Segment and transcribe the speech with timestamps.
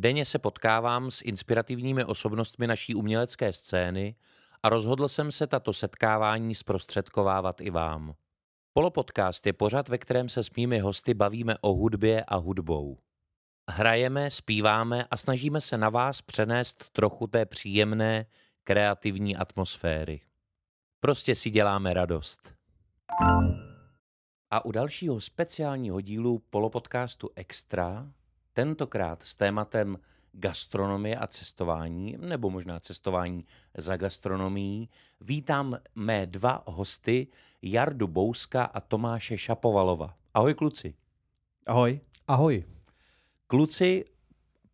[0.00, 4.14] Denně se potkávám s inspirativními osobnostmi naší umělecké scény
[4.62, 8.14] a rozhodl jsem se tato setkávání zprostředkovávat i vám.
[8.72, 12.98] Polopodcast je pořad, ve kterém se s mými hosty bavíme o hudbě a hudbou.
[13.70, 18.26] Hrajeme, zpíváme a snažíme se na vás přenést trochu té příjemné,
[18.64, 20.20] kreativní atmosféry.
[21.00, 22.54] Prostě si děláme radost.
[24.50, 28.12] A u dalšího speciálního dílu polopodcastu Extra,
[28.52, 29.98] tentokrát s tématem
[30.32, 33.46] gastronomie a cestování, nebo možná cestování
[33.76, 34.88] za gastronomií,
[35.20, 37.26] vítám mé dva hosty,
[37.62, 40.14] Jardu Bouska a Tomáše Šapovalova.
[40.34, 40.94] Ahoj kluci.
[41.66, 42.00] Ahoj.
[42.26, 42.64] Ahoj.
[43.46, 44.04] Kluci,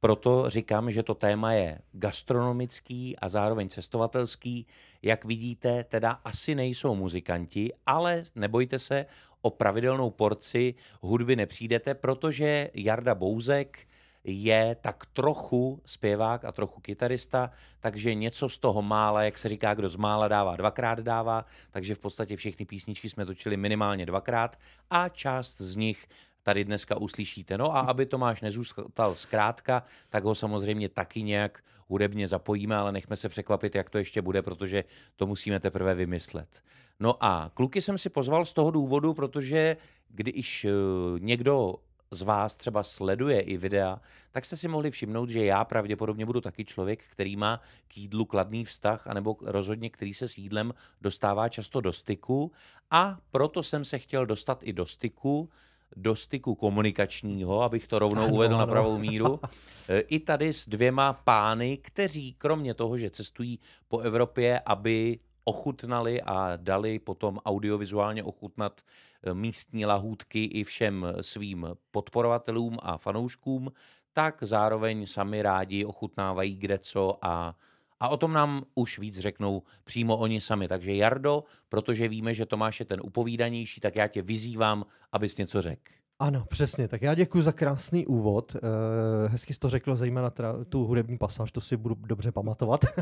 [0.01, 4.67] proto říkám, že to téma je gastronomický a zároveň cestovatelský.
[5.03, 9.07] Jak vidíte, teda asi nejsou muzikanti, ale nebojte se,
[9.47, 13.79] o pravidelnou porci hudby nepřijdete, protože Jarda Bouzek
[14.25, 19.75] je tak trochu zpěvák a trochu kytarista, takže něco z toho mála, jak se říká,
[19.75, 24.59] kdo z mála dává, dvakrát dává, takže v podstatě všechny písničky jsme točili minimálně dvakrát
[24.91, 26.07] a část z nich
[26.43, 27.59] tady dneska uslyšíte.
[27.59, 33.17] No a aby Tomáš nezůstal zkrátka, tak ho samozřejmě taky nějak hudebně zapojíme, ale nechme
[33.17, 34.85] se překvapit, jak to ještě bude, protože
[35.17, 36.63] to musíme teprve vymyslet.
[37.01, 39.77] No a kluky jsem si pozval z toho důvodu, protože
[40.09, 40.71] když eh,
[41.19, 41.75] někdo
[42.11, 44.01] z vás třeba sleduje i videa,
[44.33, 48.25] tak jste si mohli všimnout, že já pravděpodobně budu taky člověk, který má k jídlu
[48.25, 52.53] kladný vztah, anebo rozhodně který se s jídlem dostává často do styku
[52.91, 55.49] a proto jsem se chtěl dostat i do styku
[55.97, 58.67] do styku komunikačního, abych to rovnou ano, uvedl ano.
[58.67, 59.41] na pravou míru,
[59.89, 65.19] e, i tady s dvěma pány, kteří kromě toho, že cestují po Evropě, aby
[65.49, 73.73] ochutnali a dali potom audiovizuálně ochutnat e, místní lahůdky i všem svým podporovatelům a fanouškům,
[74.13, 77.57] tak zároveň sami rádi ochutnávají kde co a
[78.01, 80.69] a o tom nám už víc řeknou přímo oni sami.
[80.69, 85.63] Takže Jardo, protože víme, že Tomáš je ten upovídanější, tak já tě vyzývám, abys něco
[85.63, 85.93] řekl.
[86.19, 86.89] Ano, přesně.
[86.89, 88.57] Tak já děkuji za krásný úvod.
[88.57, 92.85] Eh, hezky jsi to řekl, zejména teda tu hudební pasáž, to si budu dobře pamatovat.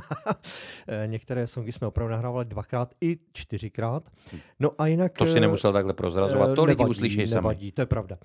[0.89, 4.03] Eh, některé songy jsme opravdu nahrávali dvakrát i čtyřikrát.
[4.61, 5.19] No a jinak...
[5.19, 7.35] To si eh, nemusel takhle prozrazovat, to lidi uslyší sami.
[7.35, 8.19] Nevadí, to je pravda.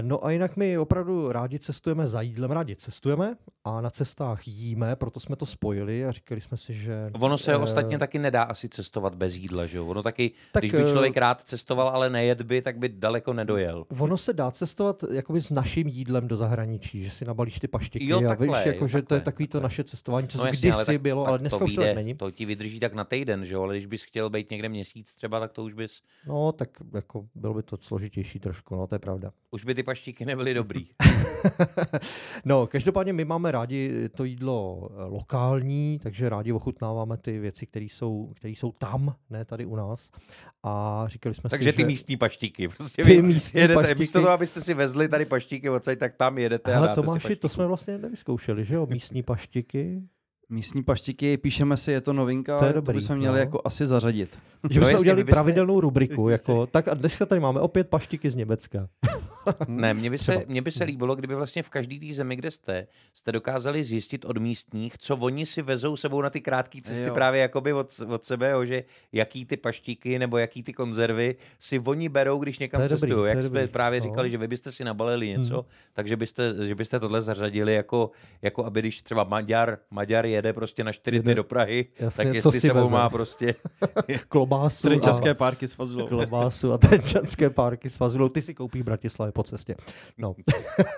[0.00, 4.96] No a jinak my opravdu rádi cestujeme za jídlem, rádi cestujeme a na cestách jíme,
[4.96, 7.10] proto jsme to spojili a říkali jsme si, že...
[7.20, 9.86] Ono se ostatně taky nedá asi cestovat bez jídla, že jo?
[9.86, 13.84] Ono taky, tak, když by člověk rád cestoval, ale nejet by, tak by daleko nedojel.
[13.98, 17.68] Ono ono se dá cestovat jakoby s naším jídlem do zahraničí, že si nabalíš ty
[17.68, 20.28] paštiky jo, takhle, a víš, jako, jo, že takhle, to je takový to naše cestování,
[20.28, 22.14] co no jasně, kdysi tak, bylo, tak ale dneska to už to není.
[22.14, 25.14] To ti vydrží tak na týden, že jo, ale když bys chtěl být někde měsíc
[25.14, 26.02] třeba, tak to už bys...
[26.26, 29.32] No, tak jako bylo by to složitější trošku, no, to je pravda.
[29.50, 30.86] Už by ty paštíky nebyly dobrý.
[32.44, 37.84] no, každopádně my máme rádi to jídlo eh, lokální, takže rádi ochutnáváme ty věci, které
[37.84, 40.10] jsou, které jsou tam, ne tady u nás.
[40.62, 41.86] A říkali jsme takže si, ty že...
[41.86, 42.68] místní paštíky.
[42.76, 43.98] Prostě ty místní jedete, paštíky.
[43.98, 47.48] Místo toho, abyste si vezli tady paštíky odsaď, tak tam jedete Ale a Tomáši, to
[47.48, 48.86] jsme vlastně nevyzkoušeli, že jo?
[48.86, 50.02] Místní paštiky.
[50.48, 53.40] Místní paštiky, píšeme si, je to novinka, to, je dobrý, to bychom měli no.
[53.40, 54.38] jako asi zařadit.
[54.70, 55.36] Že bychom no, udělali byste...
[55.36, 58.88] pravidelnou rubriku, jako, tak a dneska tady máme opět paštiky z Německa.
[59.68, 62.50] ne, mně by, se, mně by se líbilo, kdyby vlastně v každé té zemi, kde
[62.50, 67.02] jste, jste dokázali zjistit od místních, co oni si vezou sebou na ty krátké cesty
[67.02, 67.14] jo.
[67.14, 71.78] právě jakoby od, od sebe, jo, že jaký ty paštiky nebo jaký ty konzervy si
[71.78, 73.28] oni berou, když někam cestují.
[73.28, 73.72] Jak jsme dobrý.
[73.72, 74.06] právě no.
[74.06, 75.70] říkali, že vy byste si nabalili něco, hmm.
[75.92, 78.10] takže byste, že byste tohle zařadili jako,
[78.42, 82.34] jako aby když třeba Maďar, Maďar jede prostě na čtyři dny do Prahy, Jasně, tak
[82.34, 83.54] jestli sebou má prostě
[84.28, 85.34] klobásu Trenčanské a...
[85.34, 86.08] párky s fazulou.
[86.08, 88.28] Klobásu a trenčanské párky s fazulou.
[88.28, 89.76] Ty si koupíš v Bratislavě po cestě.
[90.18, 90.34] No.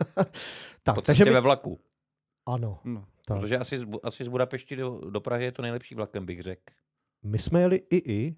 [0.82, 1.30] tak, po cestě by...
[1.30, 1.80] ve vlaku.
[2.46, 2.78] Ano.
[2.84, 3.04] No.
[3.26, 3.40] Tak.
[3.40, 6.62] Protože asi, asi z Budapešti do, do Prahy je to nejlepší vlakem, bych řekl.
[7.24, 8.36] My jsme jeli i i.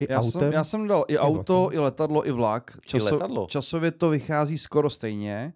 [0.00, 1.78] I já, autem, jsem, já jsem dal i auto, vlakem.
[1.78, 2.78] i letadlo, i vlak.
[2.86, 3.46] Časo, I letadlo.
[3.46, 5.52] Časově to vychází skoro stejně.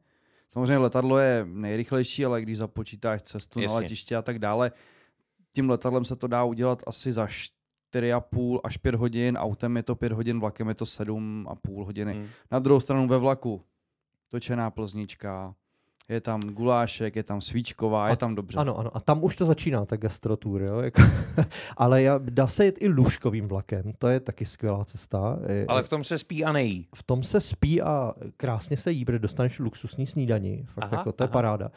[0.53, 3.75] Samozřejmě letadlo je nejrychlejší, ale když započítáš cestu Jasně.
[3.75, 4.73] na letiště a tak dále,
[5.53, 9.95] tím letadlem se to dá udělat asi za 4,5 až 5 hodin, autem je to
[9.95, 12.13] 5 hodin, vlakem je to 7,5 hodiny.
[12.13, 12.29] Hmm.
[12.51, 13.65] Na druhou stranu ve vlaku
[14.31, 15.55] točená plznička,
[16.09, 18.59] je tam gulášek, je tam svíčková, a, je tam dobře.
[18.59, 20.81] Ano, ano, a tam už to začíná, ta gastrotur, jo.
[20.81, 21.03] Jako,
[21.77, 25.39] ale já, dá se jet i lůžkovým vlakem, to je taky skvělá cesta.
[25.69, 26.87] Ale v tom se spí a nejí.
[26.95, 31.13] V tom se spí a krásně se jí, protože dostaneš luxusní snídaní, fakt aha, jako,
[31.13, 31.33] to je aha.
[31.33, 31.71] paráda.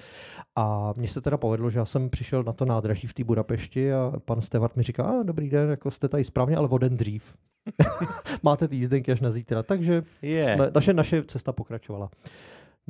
[0.55, 3.93] A mně se teda povedlo, že já jsem přišel na to nádraží v té Budapešti
[3.93, 7.23] a pan Stewart mi říká, a dobrý den, jako jste tady správně, ale voden dřív.
[8.43, 10.55] Máte ty jízdenky až na zítra, takže yeah.
[10.55, 12.09] jsme, naše, naše cesta pokračovala.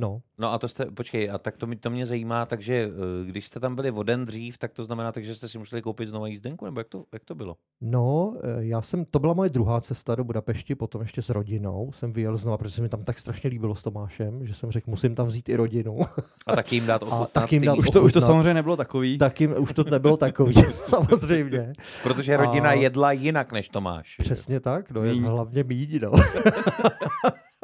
[0.01, 0.21] No.
[0.37, 3.47] No a to jste, počkej, a tak to, mě, to mě zajímá, takže eh, když
[3.47, 6.25] jste tam byli o den dřív, tak to znamená, takže jste si museli koupit znovu
[6.25, 7.55] jízdenku, nebo jak to, jak to bylo?
[7.81, 11.91] No, eh, já jsem, to byla moje druhá cesta do Budapešti, potom ještě s rodinou
[11.91, 14.89] jsem vyjel znova, protože se mi tam tak strašně líbilo s Tomášem, že jsem řekl,
[14.89, 15.99] musím tam vzít i rodinu.
[16.47, 17.37] A tak jim dát ochutnat.
[17.37, 19.17] A tak jim dát už, to, už to samozřejmě nebylo takový.
[19.17, 20.53] Tak jim, už to nebylo takový,
[20.87, 21.73] samozřejmě.
[22.03, 22.73] Protože rodina a...
[22.73, 24.15] jedla jinak než Tomáš.
[24.19, 26.11] Přesně tak, no, je hlavně míň, no.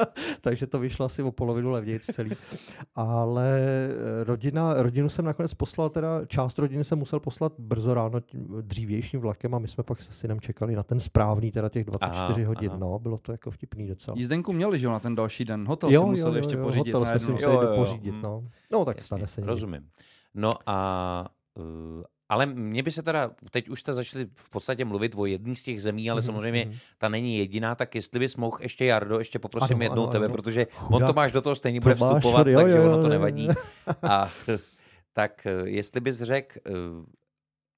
[0.41, 2.31] takže to vyšlo asi o polovinu levněji celý.
[2.95, 8.19] Ale eh, rodina, rodinu jsem nakonec poslal, teda část rodiny jsem musel poslat brzo ráno
[8.19, 11.85] tím dřívějším vlakem a my jsme pak se synem čekali na ten správný, teda těch
[11.85, 12.69] 24 aha, hodin.
[12.69, 12.79] Aha.
[12.79, 14.17] No, bylo to jako vtipný docela.
[14.17, 15.67] Jízdenku měli, že na ten další den.
[15.67, 16.93] Hotel jo, jsme museli jo, ještě jo, pořídit.
[16.93, 18.43] Hotel jsme si museli jo, jo, pořídit, no.
[18.71, 19.41] No tak Jasně, stane se.
[19.41, 19.89] Rozumím.
[20.35, 25.13] No a uh, ale mě by se teda, teď už jste začali v podstatě mluvit
[25.15, 26.25] o jedné z těch zemí, ale mm-hmm.
[26.25, 26.75] samozřejmě mhm.
[26.97, 30.25] ta není jediná, tak jestli bys mohl ještě Jardo, ještě poprosím ano, jednou ano, tebe,
[30.25, 30.33] ano.
[30.33, 30.95] protože Chudá.
[30.95, 33.47] on to máš do toho stejně bude vstupovat, jo, takže jo, jo, ono to nevadí.
[34.03, 34.31] A
[35.13, 36.71] tak eh, jestli bys řekl, eh,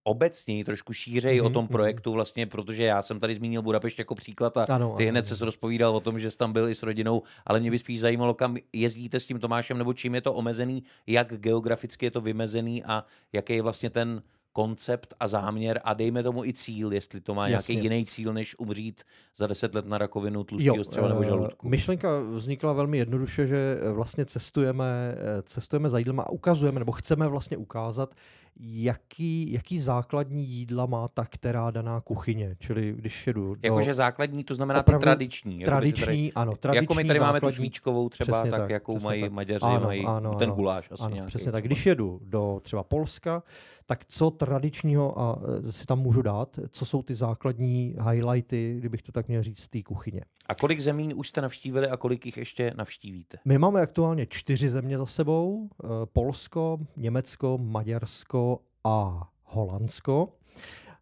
[0.04, 1.72] obecněji, trošku šířej mm-hmm, o tom mhm.
[1.72, 5.46] projektu vlastně, protože já jsem tady zmínil Budapešť jako příklad a ano, ty hned se
[5.46, 8.34] rozpovídal o tom, že jsi tam byl i s rodinou, ale mě by spíš zajímalo,
[8.34, 12.84] kam jezdíte s tím Tomášem, nebo čím je to omezený, jak geograficky je to vymezený
[12.84, 14.22] a jaký je vlastně ten
[14.60, 17.76] koncept a záměr a dejme tomu i cíl, jestli to má Jasně.
[17.76, 19.04] nějaký jiný cíl, než umřít
[19.38, 21.70] za deset let na rakovinu tlustého střeva nebo eh, žaludku.
[21.70, 24.86] Myšlenka vznikla velmi jednoduše, že eh, vlastně cestujeme,
[25.16, 28.16] eh, cestujeme za jídlem a ukazujeme, nebo chceme vlastně ukázat,
[28.60, 32.56] jaký, jaký základní jídla má ta která daná kuchyně.
[32.60, 33.56] Čili když jedu.
[33.64, 35.64] Jakože základní, to znamená ty tradiční.
[35.64, 36.56] Tradiční, tady, ano.
[36.56, 39.32] Tradiční, jako my tady máme tu švíčkovou třeba, tak, tak jakou mají tak.
[39.32, 41.30] Maďaři, ano, mají ano, ten guláš asi ano, nějaký.
[41.30, 41.64] Přesně tak.
[41.64, 43.44] Když jedu do třeba Polska,
[43.90, 46.60] tak co tradičního a e, si tam můžu dát?
[46.72, 50.22] Co jsou ty základní highlighty, kdybych to tak měl říct, z té kuchyně?
[50.46, 53.38] A kolik zemí už jste navštívili a kolik jich ještě navštívíte?
[53.46, 55.70] My máme aktuálně čtyři země za sebou.
[55.84, 60.34] E, Polsko, Německo, Maďarsko a Holandsko.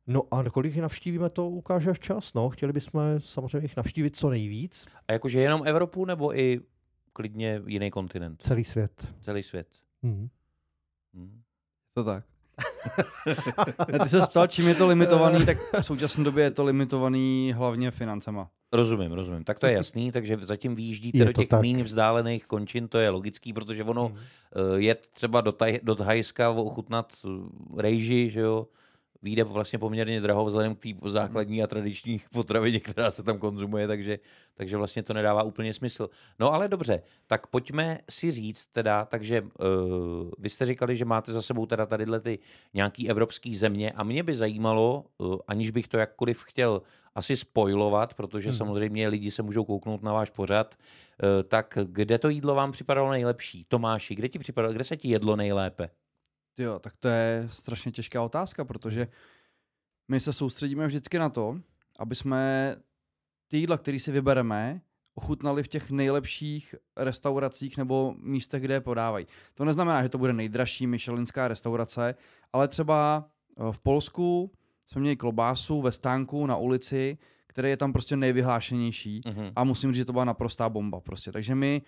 [0.07, 2.33] No a kolik jich navštívíme, to ukáže až čas.
[2.33, 2.49] No.
[2.49, 4.85] Chtěli bychom samozřejmě jich navštívit co nejvíc.
[5.07, 6.61] A jakože jenom Evropu nebo i
[7.13, 8.41] klidně jiný kontinent?
[8.41, 9.07] Celý svět.
[9.21, 9.67] Celý svět.
[10.01, 10.29] Mm.
[11.13, 11.41] Mm.
[11.93, 12.36] To tak.
[14.03, 17.91] Ty se ptal, čím je to limitovaný, tak v současné době je to limitovaný hlavně
[17.91, 18.49] financema.
[18.73, 19.43] Rozumím, rozumím.
[19.43, 23.09] Tak to je jasný, takže zatím vyjíždíte je do těch méně vzdálených končin, to je
[23.09, 24.17] logický, protože ono hmm.
[24.75, 27.29] je třeba do, taj, do Thajska ochutnat eh,
[27.81, 28.67] rejži, že jo,
[29.21, 33.87] výjde vlastně poměrně draho vzhledem k té základní a tradiční potravině, která se tam konzumuje,
[33.87, 34.19] takže,
[34.53, 36.09] takže vlastně to nedává úplně smysl.
[36.39, 39.47] No ale dobře, tak pojďme si říct teda, takže uh,
[40.37, 42.39] vy jste říkali, že máte za sebou teda tadyhle ty
[42.73, 46.81] nějaký evropský země a mě by zajímalo, uh, aniž bych to jakkoliv chtěl
[47.15, 48.57] asi spojovat, protože hmm.
[48.57, 53.11] samozřejmě lidi se můžou kouknout na váš pořad, uh, tak kde to jídlo vám připadalo
[53.11, 53.65] nejlepší?
[53.67, 55.89] Tomáši, kde ti připadalo, kde se ti jedlo nejlépe?
[56.57, 59.07] Jo, tak to je strašně těžká otázka, protože
[60.07, 61.59] my se soustředíme vždycky na to,
[61.99, 62.75] aby jsme
[63.47, 64.81] ty jídla, které si vybereme,
[65.15, 69.27] ochutnali v těch nejlepších restauracích nebo místech, kde je podávají.
[69.53, 72.15] To neznamená, že to bude nejdražší myšelinská restaurace,
[72.53, 73.25] ale třeba
[73.57, 74.51] eh, v Polsku
[74.85, 79.51] jsme měli klobásu ve stánku na ulici, který je tam prostě nejvyhlášenější mm-hmm.
[79.55, 81.31] a musím říct, že to byla naprostá bomba prostě.
[81.31, 81.81] Takže my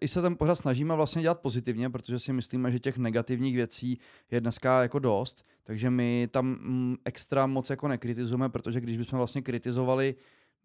[0.00, 3.98] I se tam pořád snažíme vlastně dělat pozitivně, protože si myslíme, že těch negativních věcí
[4.30, 9.16] je dneska jako dost, takže my tam mm, extra moc jako nekritizujeme, protože když bychom
[9.16, 10.14] vlastně kritizovali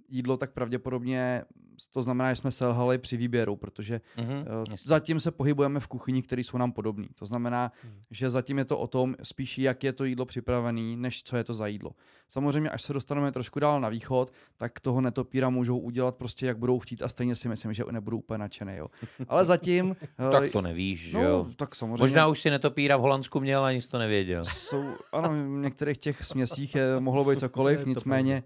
[0.09, 1.43] jídlo, tak pravděpodobně
[1.91, 4.39] to znamená, že jsme selhali při výběru, protože mm-hmm,
[4.69, 7.07] uh, zatím se pohybujeme v kuchyni, které jsou nám podobné.
[7.15, 7.91] To znamená, mm.
[8.11, 11.43] že zatím je to o tom spíš, jak je to jídlo připravené, než co je
[11.43, 11.91] to za jídlo.
[12.29, 16.57] Samozřejmě, až se dostaneme trošku dál na východ, tak toho netopíra můžou udělat prostě, jak
[16.57, 18.75] budou chtít a stejně si myslím, že nebudu úplně nadšený.
[18.75, 18.87] Jo.
[19.27, 19.95] Ale zatím...
[20.31, 21.47] tak to nevíš, no, jo?
[21.55, 22.03] Tak samozřejmě.
[22.03, 24.45] Možná už si netopíra v Holandsku měl a nic to nevěděl.
[24.45, 28.43] Jsou, ano, v některých těch směsích je, mohlo být cokoliv, nicméně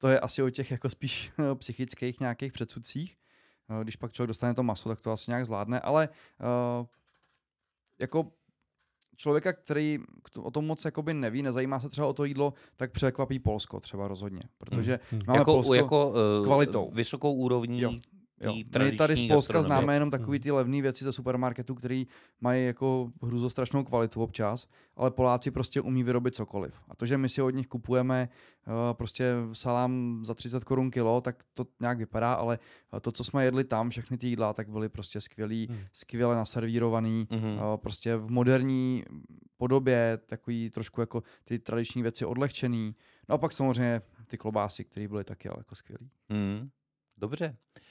[0.00, 3.16] to je asi o těch jako spíš psychických nějakých předsudcích.
[3.70, 6.08] Eh, když pak člověk dostane to maso, tak to asi nějak zvládne, ale
[6.78, 6.86] uh,
[7.98, 8.32] jako
[9.16, 9.98] člověka, který
[10.38, 14.08] o tom moc jakoby neví, nezajímá se třeba o to jídlo, tak překvapí Polsko třeba
[14.08, 15.20] rozhodně, protože hmm.
[15.26, 16.90] máme jako, Polsko jako uh, kvalitou.
[16.90, 17.80] Vysokou úrovní.
[17.80, 17.94] Jo.
[18.40, 18.54] Jo.
[18.78, 20.42] My tady z Polska známe jenom takový hmm.
[20.42, 22.06] ty levné věci ze supermarketu, který
[22.40, 26.74] mají jako hrůzostrašnou kvalitu občas, ale Poláci prostě umí vyrobit cokoliv.
[26.88, 28.28] A to, že my si od nich kupujeme
[28.66, 32.58] uh, prostě salám za 30 korun kilo, tak to nějak vypadá, ale
[33.00, 35.80] to, co jsme jedli tam, všechny ty jídla, tak byly prostě skvělý, hmm.
[35.92, 37.54] skvěle naservírovaný, hmm.
[37.54, 39.04] uh, prostě v moderní
[39.56, 42.94] podobě, takový trošku jako ty tradiční věci odlehčený.
[43.28, 46.10] No a pak samozřejmě ty klobásy, které byly taky ale jako skvělý.
[46.30, 46.70] Hmm.
[47.18, 47.56] Dobře.
[47.76, 47.89] Eh,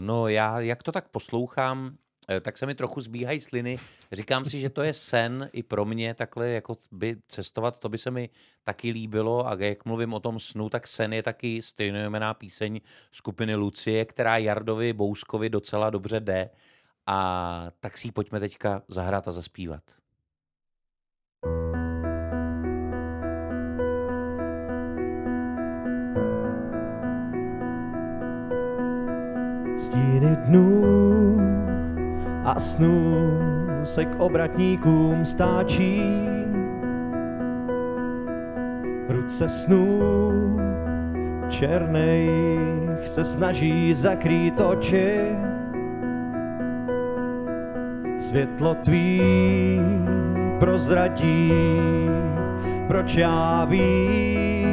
[0.00, 1.96] no já, jak to tak poslouchám,
[2.30, 3.78] eh, tak se mi trochu zbíhají sliny.
[4.12, 7.98] Říkám si, že to je sen i pro mě takhle jako by cestovat, to by
[7.98, 8.30] se mi
[8.64, 12.80] taky líbilo a jak mluvím o tom snu, tak sen je taky stejnojmená píseň
[13.12, 16.50] skupiny Lucie, která Jardovi Bouskovi docela dobře jde
[17.06, 20.05] a tak si ji pojďme teďka zahrát a zaspívat.
[29.96, 31.40] Stíny dnů
[32.44, 33.30] a snů
[33.84, 36.02] se k obratníkům stáčí.
[39.08, 40.00] Ruce snů
[41.48, 45.20] černých se snaží zakrýt oči.
[48.18, 49.80] Světlo tvý
[50.58, 51.52] prozradí,
[52.88, 54.66] proč já vím.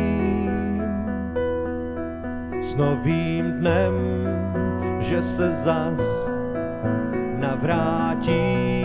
[2.62, 4.23] S novým dnem
[5.04, 6.02] že se zas
[7.38, 8.84] navrátí.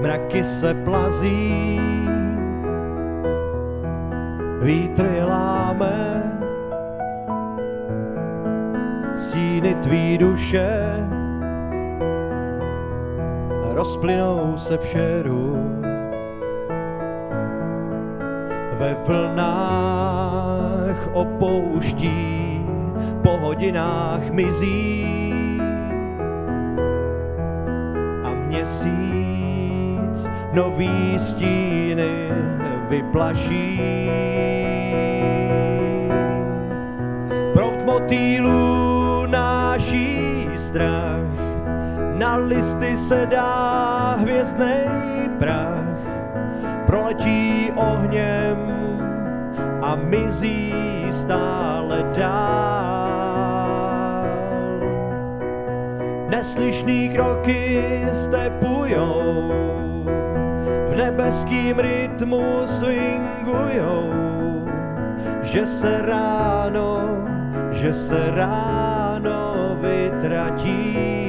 [0.00, 1.80] Mraky se plazí,
[4.62, 6.22] vítry láme,
[9.16, 10.96] stíny tvý duše
[13.76, 15.56] rozplynou se v šeru.
[18.78, 20.56] Ve vlnách
[21.12, 22.45] opouští
[23.26, 25.02] po hodinách mizí
[28.22, 32.30] a měsíc nový stíny
[32.88, 33.82] vyplaší.
[37.54, 41.34] Prok motýlů náší strach,
[42.14, 44.86] na listy se dá hvězdnej
[45.38, 45.98] prach,
[46.86, 48.58] proletí ohněm
[49.82, 50.74] a mizí
[51.10, 53.05] stále dál.
[56.26, 59.52] Neslyšný kroky stepujou,
[60.90, 64.10] v nebeským rytmu swingujou,
[65.42, 67.22] že se ráno,
[67.70, 71.25] že se ráno vytratí.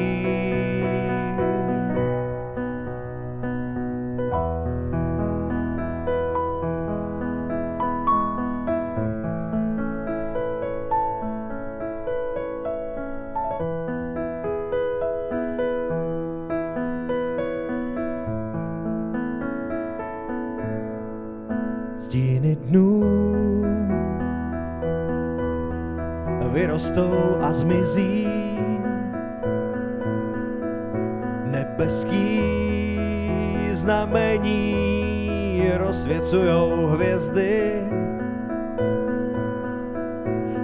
[37.17, 37.81] Hvězdy.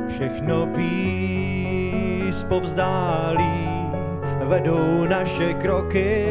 [0.08, 3.70] Všechno víc povzdálí
[4.48, 6.26] vedou naše kroky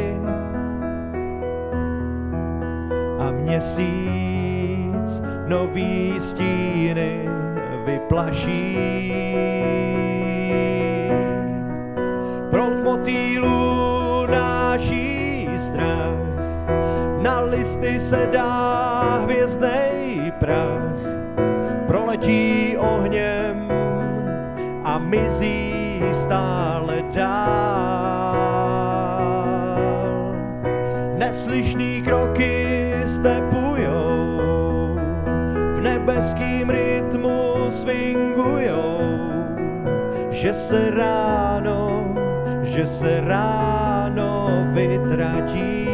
[3.19, 7.29] a měsíc nový stíny
[7.85, 9.13] vyplaší.
[12.51, 16.15] Prout motýlů náší strach,
[17.23, 20.02] na listy se dá hvězdnej
[20.43, 20.99] prach,
[21.87, 23.71] proletí ohněm
[24.85, 28.43] a mizí stále dál.
[31.19, 34.03] Neslyšný kroky stepujou
[35.83, 38.99] nebeským rytmu swingujou,
[40.31, 42.15] že se ráno,
[42.63, 45.92] že se ráno vytratí.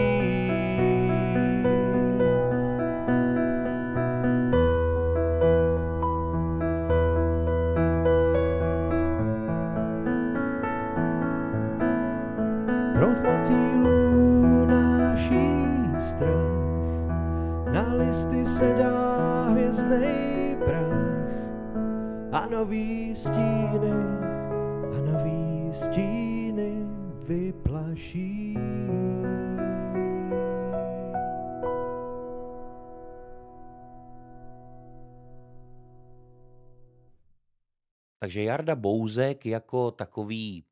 [38.28, 40.64] Takže Jarda Bouzek jako takový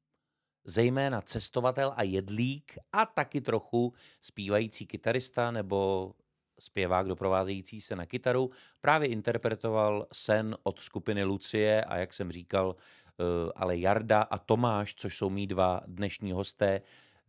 [0.65, 6.13] zejména cestovatel a jedlík a taky trochu zpívající kytarista nebo
[6.61, 12.77] zpěvák doprovázející se na kytaru, právě interpretoval sen od skupiny Lucie a jak jsem říkal,
[12.77, 16.83] eh, ale Jarda a Tomáš, což jsou mý dva dnešní hosté,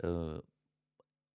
[0.04, 0.42] eh,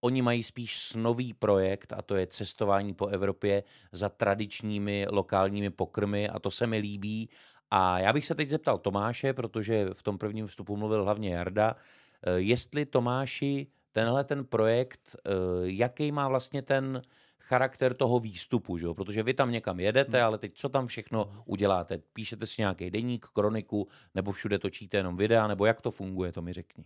[0.05, 6.29] oni mají spíš snový projekt a to je cestování po Evropě za tradičními lokálními pokrmy
[6.29, 7.31] a to se mi líbí.
[7.75, 11.77] A já bych se teď zeptal Tomáše, protože v tom prvním vstupu mluvil hlavně Jarda,
[12.23, 15.17] eh, jestli Tomáši tenhle ten projekt,
[15.63, 17.03] jaký má vlastně ten
[17.39, 18.95] charakter toho výstupu, že jo?
[18.95, 20.27] protože vy tam někam jedete, hmm.
[20.27, 21.99] ale teď co tam všechno uděláte?
[22.13, 26.43] Píšete si nějaký deník, kroniku, nebo všude točíte jenom videa, nebo jak to funguje, to
[26.43, 26.85] mi řekni.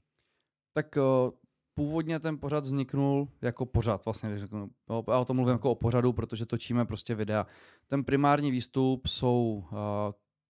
[0.73, 1.31] Tak uh,
[1.75, 4.71] původně ten pořad vzniknul jako pořad, vlastně, řeknu.
[5.09, 7.47] Já o tom mluvím jako o pořadu, protože točíme prostě videa.
[7.87, 9.65] Ten primární výstup jsou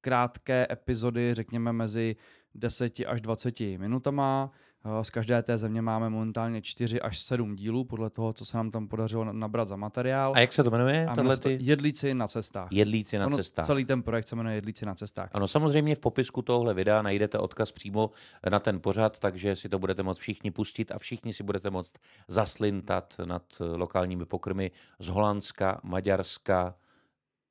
[0.06, 2.16] krátké epizody, řekněme mezi
[2.54, 4.50] 10 až 20 minutama,
[4.86, 8.56] Eh, z každé té země máme momentálně 4 až 7 dílů, podle toho, co se
[8.56, 10.32] nám tam podařilo nabrat za materiál.
[10.36, 11.06] A jak se to jmenuje?
[11.06, 11.58] A ty...
[11.60, 12.68] Jedlíci na cestách.
[12.70, 13.66] Jedlíci na ono, cestách.
[13.66, 15.30] Celý ten projekt se jmenuje Jedlíci na cestách.
[15.32, 18.10] Ano, samozřejmě v popisku tohle videa najdete odkaz přímo
[18.50, 21.98] na ten pořad, takže si to budete moct všichni pustit a všichni si budete moct
[22.28, 23.42] zaslintat nad
[23.76, 26.74] lokálními pokrmy z Holandska, Maďarska,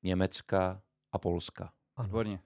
[0.03, 0.81] Německa
[1.11, 1.69] a Polska.
[1.97, 2.09] Ano.
[2.21, 2.37] Uh,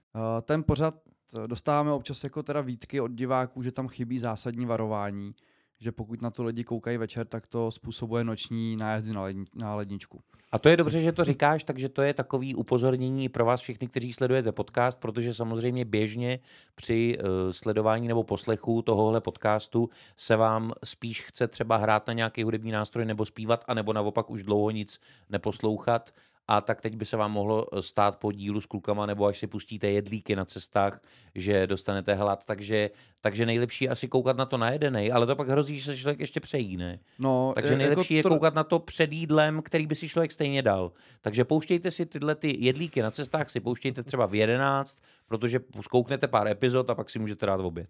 [0.42, 0.94] ten pořad
[1.38, 5.34] Eh, dostáváme občas jako teda výtky od diváků, že tam chybí zásadní varování,
[5.78, 9.74] že pokud na to lidi koukají večer, tak to způsobuje noční nájezdy na, ledni, na
[9.74, 10.20] ledničku.
[10.52, 13.88] A to je dobře, že to říkáš, takže to je takový upozornění pro vás všechny,
[13.88, 16.38] kteří sledujete podcast, protože samozřejmě běžně
[16.74, 22.42] při uh, sledování nebo poslechu tohohle podcastu se vám spíš chce třeba hrát na nějaký
[22.42, 26.10] hudební nástroj nebo zpívat, anebo naopak už dlouho nic neposlouchat
[26.50, 29.38] a tak teď by se vám mohlo eh, stát po dílu s klukama, nebo až
[29.38, 31.00] si pustíte jedlíky na cestách,
[31.34, 32.90] že dostanete hlad, takže,
[33.20, 36.40] takže nejlepší asi koukat na to najedenej, ale to pak hrozí, že se člověk ještě
[36.40, 36.98] přejí, ne?
[37.18, 38.34] No, takže nejlepší jako to...
[38.34, 40.92] je koukat na to před jídlem, který by si člověk stejně dal.
[41.20, 46.28] Takže pouštějte si tyhle ty jedlíky na cestách, si pouštějte třeba v 11, protože zkouknete
[46.28, 47.88] pár epizod a pak si můžete dát oběd.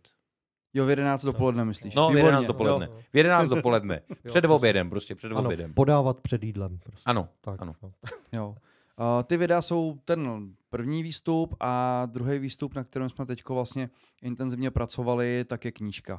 [0.75, 1.95] Jo, v 11 dopoledne myslíš?
[1.95, 2.87] No, v 11 dopoledne.
[2.87, 3.01] Jo.
[3.13, 4.01] V 11 dopoledne.
[4.27, 5.75] Před jo, obědem, prostě před ano, obědem.
[5.75, 6.79] podávat před jídlem.
[6.79, 7.03] Prostě.
[7.07, 7.75] Ano, tak, ano.
[7.83, 7.93] No.
[8.33, 8.49] jo.
[8.49, 13.91] Uh, ty videa jsou ten první výstup a druhý výstup, na kterém jsme teď vlastně
[14.23, 16.15] intenzivně pracovali, tak je knížka.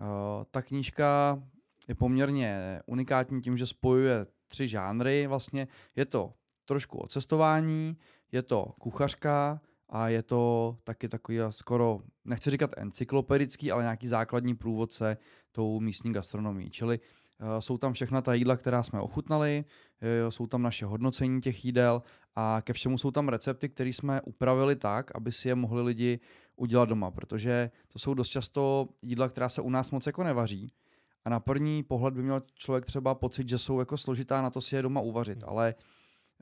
[0.00, 1.42] Uh, ta knížka
[1.88, 5.68] je poměrně unikátní tím, že spojuje tři žánry vlastně.
[5.96, 6.32] Je to
[6.64, 7.96] trošku o cestování,
[8.32, 14.54] je to kuchařka a je to taky takový skoro, nechci říkat encyklopedický, ale nějaký základní
[14.54, 15.16] průvodce
[15.52, 16.70] tou místní gastronomii.
[16.70, 19.64] Čili uh, jsou tam všechna ta jídla, která jsme ochutnali,
[20.24, 22.02] uh, jsou tam naše hodnocení těch jídel
[22.34, 26.20] a ke všemu jsou tam recepty, které jsme upravili tak, aby si je mohli lidi
[26.56, 30.72] udělat doma, protože to jsou dost často jídla, která se u nás moc jako nevaří.
[31.24, 34.60] A na první pohled by měl člověk třeba pocit, že jsou jako složitá na to
[34.60, 35.48] si je doma uvařit, hmm.
[35.48, 35.74] ale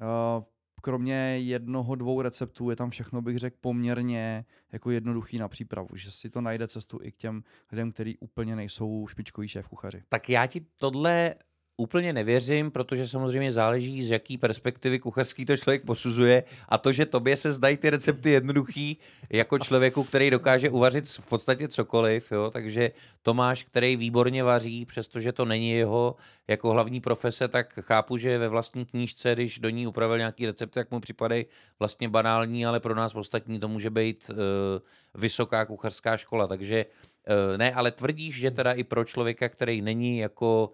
[0.00, 0.44] uh,
[0.82, 6.10] kromě jednoho, dvou receptů je tam všechno, bych řekl, poměrně jako jednoduchý na přípravu, že
[6.10, 10.02] si to najde cestu i k těm lidem, kteří úplně nejsou špičkoví šéf kuchaři.
[10.08, 11.34] Tak já ti tohle
[11.76, 17.06] úplně nevěřím, protože samozřejmě záleží, z jaký perspektivy kuchařský to člověk posuzuje a to, že
[17.06, 18.98] tobě se zdají ty recepty jednoduchý
[19.30, 22.50] jako člověku, který dokáže uvařit v podstatě cokoliv, jo?
[22.50, 22.90] takže
[23.22, 26.16] Tomáš, který výborně vaří, přestože to není jeho
[26.48, 30.70] jako hlavní profese, tak chápu, že ve vlastní knížce, když do ní upravil nějaký recept,
[30.70, 31.46] tak mu připadají
[31.78, 34.36] vlastně banální, ale pro nás ostatní to může být uh,
[35.14, 40.18] vysoká kuchařská škola, takže uh, ne, ale tvrdíš, že teda i pro člověka, který není
[40.18, 40.70] jako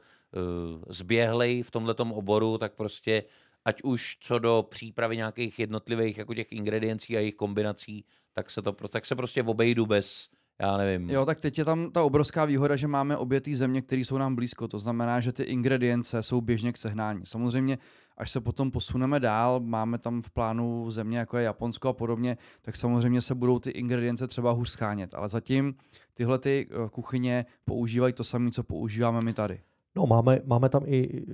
[0.89, 3.25] zběhlej v tomto oboru, tak prostě
[3.65, 8.63] ať už co do přípravy nějakých jednotlivých jako těch ingrediencí a jejich kombinací, tak se,
[8.63, 10.29] to, tak se prostě obejdu bez,
[10.61, 11.11] já nevím.
[11.11, 14.19] Jo, tak teď je tam ta obrovská výhoda, že máme obě ty země, které jsou
[14.19, 14.69] nám blízko.
[14.69, 17.27] To znamená, že ty ingredience jsou běžně k sehnání.
[17.27, 17.79] Samozřejmě,
[18.17, 22.37] až se potom posuneme dál, máme tam v plánu země, jako je Japonsko a podobně,
[22.63, 25.15] tak samozřejmě se budou ty ingredience třeba hůř schánět.
[25.15, 25.75] Ale zatím
[26.15, 29.61] tyhle ty eh, kuchyně používají to samé, co používáme my tady.
[29.97, 31.25] No, máme, máme tam i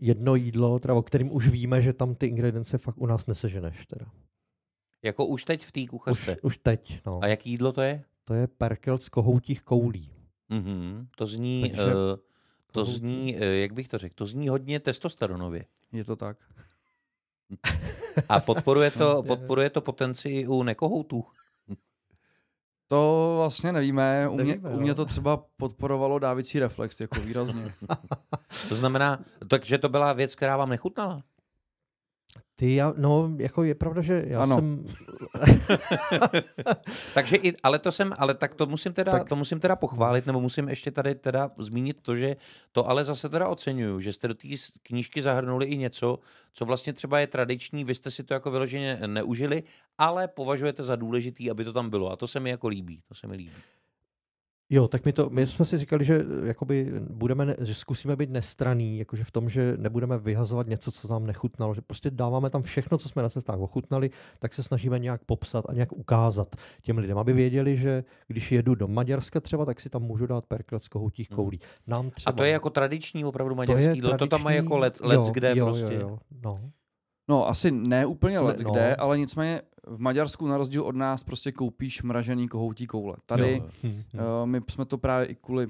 [0.00, 3.86] jedno jídlo, teda, o kterým už víme, že tam ty ingredience fakt u nás neseženeš.
[3.86, 4.06] Teda.
[5.02, 6.32] Jako už teď v té kuchařce?
[6.36, 7.20] Už, už teď, no.
[7.22, 8.04] A jaký jídlo to je?
[8.24, 10.10] To je perkel z kohoutích koulí.
[10.50, 11.06] Mm-hmm.
[11.16, 11.92] To zní, Takže, uh,
[12.72, 12.92] to kohoutí.
[12.92, 15.64] zní, uh, jak bych to řekl, to zní hodně testosteronově.
[15.92, 16.38] Je to tak.
[18.28, 21.24] A podporuje to, podporuje to potenci u nekohoutů?
[22.88, 24.28] To vlastně nevíme.
[24.28, 24.94] U mě, nevíme, u mě no.
[24.94, 27.74] to třeba podporovalo dávicí reflex jako výrazně.
[28.68, 29.18] to znamená,
[29.48, 31.22] takže to byla věc, která vám nechutnala?
[32.56, 34.56] Ty, já, no, jako je pravda, že já Ano.
[34.56, 34.84] jsem...
[37.14, 40.26] Takže i, ale to jsem, ale tak to musím teda, Tak- to musím teda pochválit,
[40.26, 42.36] nebo musím ještě tady teda zmínit to, že
[42.72, 44.48] to ale zase teda oceňuju, že jste do té
[44.82, 46.18] knížky zahrnuli i něco,
[46.52, 49.62] co vlastně třeba je tradiční, vy jste si to jako vyloženě neužili,
[49.98, 52.12] ale považujete za důležitý, aby to tam bylo.
[52.12, 53.56] A to se mi jako líbí, to se mi líbí.
[54.70, 58.30] Jo, tak my, to, my jsme si říkali, že eh, jakoby budeme, že zkusíme být
[58.30, 62.62] nestraný, jakože v tom, že nebudeme vyhazovat něco, co nám nechutnalo, že prostě dáváme tam
[62.62, 66.98] všechno, co jsme na cestách ochutnali, tak se snažíme nějak popsat a nějak ukázat těm
[66.98, 70.82] lidem, aby věděli, že když jedu do Maďarska třeba, tak si tam můžu dát perklet
[70.84, 71.36] z kohoutích Hmm.
[71.36, 71.60] koulí.
[71.86, 74.52] Nám třeba, A to je jako tradiční opravdu to maďarský je jídlo, to tam má
[74.52, 75.94] jako tradiční- let, let jo, kde jo, prostě.
[75.94, 76.60] Jo, jo, no.
[77.28, 78.70] No, asi ne úplně let no.
[78.70, 83.16] kde, ale nicméně v Maďarsku na rozdíl od nás prostě koupíš mražený kohoutí koule.
[83.26, 84.40] Tady Jo, jo.
[84.42, 85.68] Uh, my jsme to právě i kvůli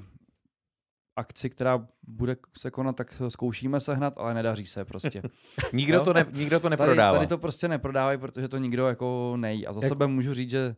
[1.17, 5.21] akci, která bude se konat, tak zkoušíme sehnat, ale nedaří se prostě.
[5.73, 6.03] Nikdo, Jo.
[6.03, 7.17] to ne, nikdo to Tady, neprodává.
[7.17, 9.67] tady to prostě neprodávají, protože to nikdo jako nejí.
[9.67, 10.75] A za Jak- sebe můžu říct, že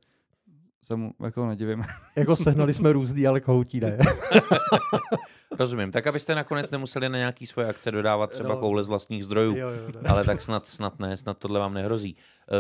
[0.84, 1.86] se mu jako nedivím.
[2.16, 3.98] Jako sehnali jsme různý, ale kohoutí ne.
[5.60, 8.58] Rozumím, tak abyste nakonec nemuseli na nějaký svoje akce dodávat třeba No.
[8.58, 9.56] koule z vlastních zdrojů.
[9.58, 10.10] jo, jo, ne.
[10.10, 12.16] Ale tak snad, snad ne, snad tohle vám nehrozí.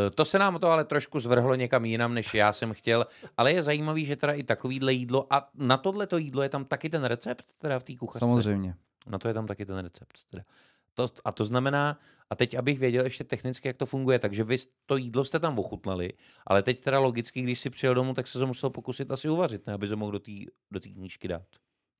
[0.07, 3.05] Eh, To se nám to ale trošku zvrhlo někam jinam, než já jsem chtěl,
[3.37, 6.65] ale je zajímavý, že teda i takovýhle jídlo, a na tohle to jídlo je tam
[6.65, 8.19] taky ten recept, teda v té kuchařce.
[8.19, 8.75] Samozřejmě.
[9.07, 10.13] Na to je tam taky ten recept.
[10.31, 10.43] Teda.
[10.97, 14.57] To, a to znamená, a teď abych věděl ještě technicky, jak to funguje, takže vy
[14.85, 16.13] to jídlo jste tam ochutnali,
[16.47, 19.67] ale teď teda logicky, když si přijel domů, tak se to musel pokusit asi uvařit,
[19.67, 20.31] ne, aby se mohl do té
[20.71, 21.45] do té knížky dát.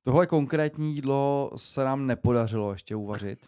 [0.02, 3.46] Tohle konkrétní jídlo se nám nepodařilo ještě uvařit.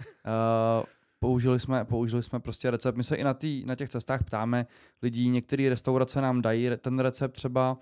[0.00, 0.84] Uh,
[1.18, 2.96] použili, jsme, použili jsme prostě recept.
[2.96, 4.66] My se i na, tý, na těch cestách ptáme
[5.02, 7.78] lidí, některé restaurace nám dají ten recept třeba,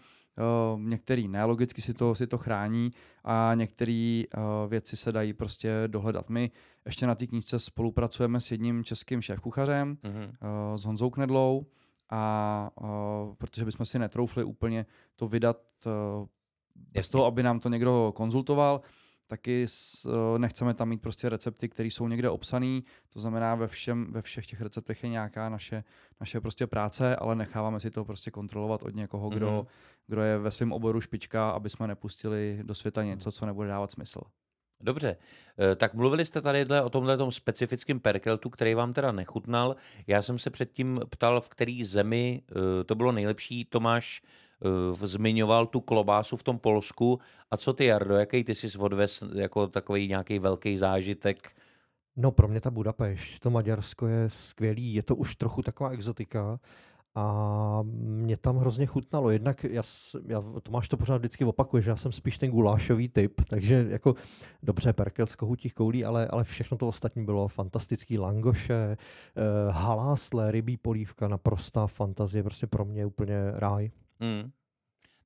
[0.75, 2.91] uh, některý ne, logicky si to, si to chrání
[3.25, 6.31] a některé uh, věci se dají prostě dohledat.
[6.31, 6.51] My
[6.87, 10.23] ještě na té knížce spolupracujeme s jedním českým šéfkuchařem, Mhm.
[10.23, 11.67] uh, s Honzou Knedlou
[12.11, 16.27] a uh, protože bychom si netroufli úplně to vydat uh,
[16.93, 18.81] bez toho, aby nám to někdo konzultoval,
[19.27, 22.81] taky s, uh, nechceme tam mít prostě recepty, které jsou někde obsané,
[23.13, 25.85] to znamená ve, všem, ve všech těch receptech je nějaká naše,
[26.21, 29.67] naše prostě práce, ale necháváme si to prostě kontrolovat od někoho, kdo, Mhm.
[30.09, 33.91] Kdo je ve svém oboru špička, aby jsme nepustili do světa něco, co nebude dávat
[33.91, 34.21] smysl.
[34.81, 35.17] Dobře,
[35.61, 39.77] Eh, tak mluvili jste tady o tomhle tom specifickém perkeltu, který vám teda nechutnal.
[40.07, 43.65] Já jsem se předtím ptal, v který zemi eh, to bylo nejlepší.
[43.65, 47.21] Tomáš eh, zmiňoval tu klobásu v tom Polsku.
[47.51, 51.53] A co ty, Jardo, jaký ty jsi odvez jako takový nějaký velký zážitek?
[52.17, 56.61] No pro mě ta Budapešť, to Maďarsko je skvělý, je to už trochu taková exotika
[57.19, 59.31] a mě tam hrozně chutnalo.
[59.31, 59.83] Jednak já,
[60.27, 64.15] já, Tomáš to pořád vždycky opakuje, že já jsem spíš ten gulášový typ, takže jako
[64.63, 68.19] dobře perkel z kohutích koulí, ale, ale všechno to ostatní bylo fantastický.
[68.19, 68.97] Langoše, eh,
[69.71, 73.91] halásle, rybí polívka, naprostá fantazie, prostě pro mě úplně ráj.
[74.21, 74.51] Hmm.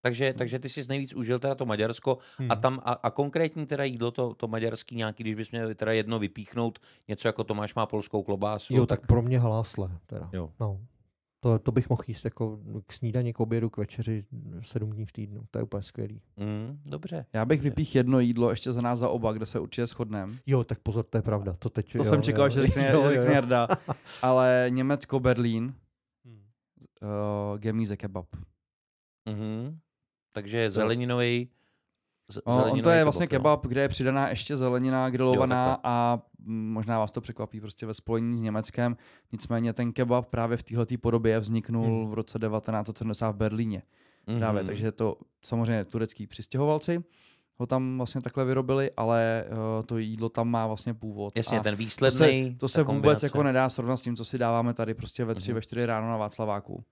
[0.00, 2.62] Takže, takže ty jsi nejvíc užil teda to Maďarsko a Hmm.
[2.62, 6.18] tam a, a konkrétní teda jídlo to, to maďarský nějaký, když bys měl teda jedno
[6.18, 6.78] vypíchnout,
[7.08, 8.74] něco jako Tomáš má polskou klobásu.
[8.74, 10.30] Jo, tak pro mě halásle teda.
[10.32, 10.50] Jo.
[10.60, 10.80] No.
[11.44, 14.24] To, to bych mohl jíst jako k snídani, k obědu, k večeři
[14.62, 15.42] sedm dní v týdnu.
[15.50, 16.20] To je úplně skvělý.
[16.38, 17.26] Hmm, dobře.
[17.32, 20.38] Já bych vypích jedno jídlo ještě za nás za oba, kde se určitě shodneme.
[20.46, 21.52] Jo, tak pozor, to je pravda.
[21.58, 23.32] To, teď, To jo, jsem čekal, jo, že řekne, jo, řekne jo.
[23.32, 23.68] Jarda.
[24.22, 25.74] Ale Německo, Berlín,
[26.24, 26.42] Hmm.
[27.52, 28.26] uh, gemíze kebab.
[29.28, 29.78] Mhm.
[30.32, 31.48] Takže zeleninový.
[32.32, 33.28] Z- O, on to je vlastně jo.
[33.28, 35.80] kebab, kde je přidaná ještě zelenina grilovaná takhle.
[35.84, 38.96] a mm, možná vás to překvapí prostě ve spojení s Německem.
[39.32, 42.10] Nicméně ten kebab právě v této podobě vzniknul Hmm.
[42.10, 43.82] v roce 1970 v Berlíně.
[44.38, 44.66] Právě, Mhm.
[44.66, 47.04] takže to samozřejmě turecký přistěhovalci
[47.58, 51.36] ho tam vlastně takhle vyrobili, ale uh, to jídlo tam má vlastně původ.
[51.36, 52.56] Jasně, a ten to se, výsledný.
[52.56, 55.50] to se vůbec jako nedá srovnat s tím, co si dáváme tady prostě ve tři,
[55.50, 55.54] Mhm.
[55.54, 56.84] ve čtyři ráno na Václaváku.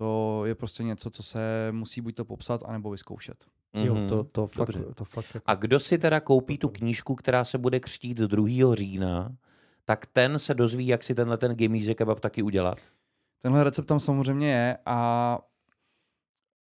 [0.00, 3.44] To je prostě něco, co se musí buď to popsat, anebo vyzkoušet.
[3.74, 4.08] Jo, Mhm.
[4.08, 4.94] to, to, fakt, Dobře.
[4.94, 5.44] to fakt jako...
[5.50, 8.74] A kdo si teda koupí tu knížku, která se bude křtít 2.
[8.74, 9.36] října,
[9.84, 12.78] tak ten se dozví, jak si tenhle ten gemíze kebab taky udělat.
[13.42, 15.38] Tenhle recept tam samozřejmě je a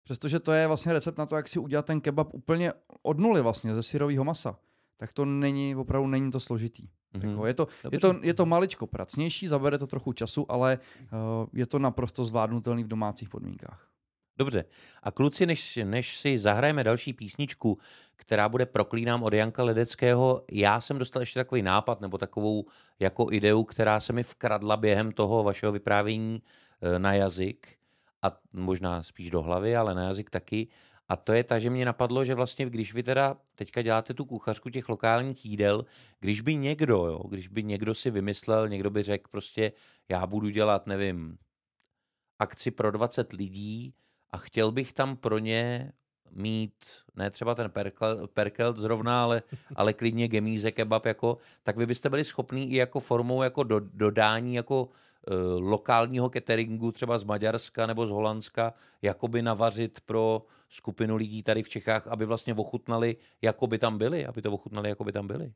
[0.03, 3.41] přestože to je vlastně recept na to, jak si udělat ten kebab úplně od nuly
[3.41, 4.55] vlastně, ze syrového masa,
[4.97, 6.87] tak to není, opravdu není to složitý.
[7.13, 7.29] Mhm.
[7.29, 11.47] Jako je, to, je, to, je to maličko pracnější, zabere to trochu času, ale uh,
[11.53, 13.87] je to naprosto zvládnutelný v domácích podmínkách.
[14.37, 14.65] Dobře.
[15.03, 17.77] A kluci, než, než si zahrajeme další písničku,
[18.15, 22.65] která bude Proklínám od Janka Ledeckého, já jsem dostal ještě takový nápad nebo takovou
[22.99, 26.41] jako ideu, která se mi vkradla během toho vašeho vyprávění
[26.81, 27.67] eh, na jazyk
[28.21, 30.67] a možná spíš do hlavy, ale na jazyk taky.
[31.13, 34.25] A to je ta, že mě napadlo, že vlastně když vy teda teďka děláte tu
[34.25, 35.85] kuchařku těch lokálních jídel,
[36.19, 39.71] když by někdo, jo, když by někdo si vymyslel, někdo by řekl prostě,
[40.09, 41.37] já budu dělat, nevím,
[42.39, 43.93] akci pro 20 lidí
[44.31, 45.91] a chtěl bych tam pro ně
[46.31, 46.73] mít,
[47.15, 49.41] ne třeba ten perkel, perkelt zrovna, ale,
[49.75, 53.79] ale klidně gemíze kebab, jako, tak vy byste byli schopní i jako formou jako do,
[53.79, 54.89] dodání jako
[55.59, 61.69] lokálního cateringu třeba z Maďarska nebo z Holandska, jakoby navařit pro skupinu lidí tady v
[61.69, 65.53] Čechách, aby vlastně ochutnali, jako by tam byli, aby to ochutnali, jako by tam byli.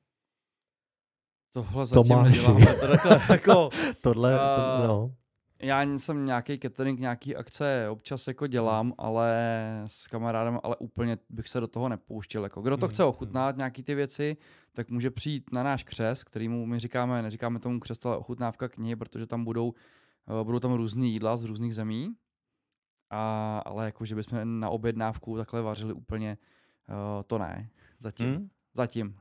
[1.54, 2.30] Tohle zatím Tomáši.
[2.32, 2.66] neděláme.
[2.66, 3.70] To takhle, jako,
[4.02, 5.12] Tohle, to, no.
[5.60, 9.34] Já jsem nějaký catering, nějaký akce občas jako dělám, ale
[9.88, 12.44] s kamarádem, ale úplně bych se do toho nepouštěl.
[12.44, 12.62] Jako.
[12.62, 12.92] Kdo to mm.
[12.92, 14.38] chce ochutnat, nějaký ty věci,
[14.74, 18.96] tak může přijít na náš křes, kterýmu my říkáme, neříkáme tomu křes, ale ochutnávka knihy,
[18.96, 22.16] protože tam budou, uh, budou tam různé jídla z různých zemí.
[23.10, 26.38] A, ale jako, že bychom na objednávku takhle vařili úplně,
[26.90, 27.70] uh, to ne.
[28.00, 28.28] Zatím.
[28.28, 28.50] Mm.
[28.74, 29.16] Zatím.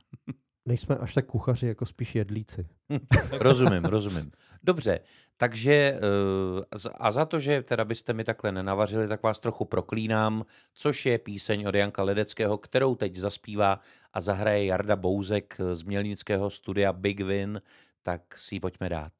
[0.65, 2.67] Nejsme až tak kuchaři, jako spíš jedlíci.
[3.31, 4.31] rozumím, rozumím.
[4.63, 4.99] Dobře,
[5.37, 10.45] takže eh, a za to, že teda byste mi takhle nenavařili, tak vás trochu proklínám,
[10.73, 13.79] což je píseň od Janka Ledeckého, kterou teď zaspívá
[14.13, 17.61] a zahraje Jarda Bouzek z mělnického studia Big Win,
[18.03, 19.13] tak si ji pojďme dát.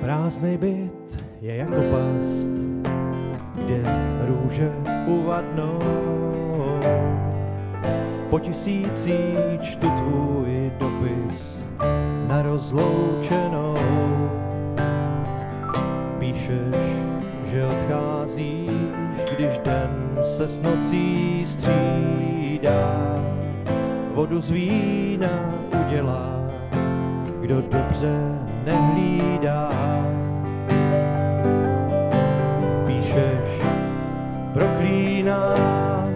[0.00, 2.50] Prázdný byt je jako past,
[3.54, 3.82] kde
[4.26, 4.72] růže
[5.06, 5.78] uvadnou.
[8.30, 9.12] Po tisící
[9.62, 11.19] čtu tvůj dopis
[12.30, 13.74] na rozloučenou.
[16.18, 16.78] Píšeš,
[17.50, 18.70] že odcházíš,
[19.34, 23.18] když den se s nocí střídá.
[24.14, 25.50] Vodu z vína
[25.86, 26.46] udělá,
[27.40, 28.14] kdo dobře
[28.64, 29.70] nehlídá.
[32.86, 33.50] Píšeš,
[34.52, 36.10] proklínám,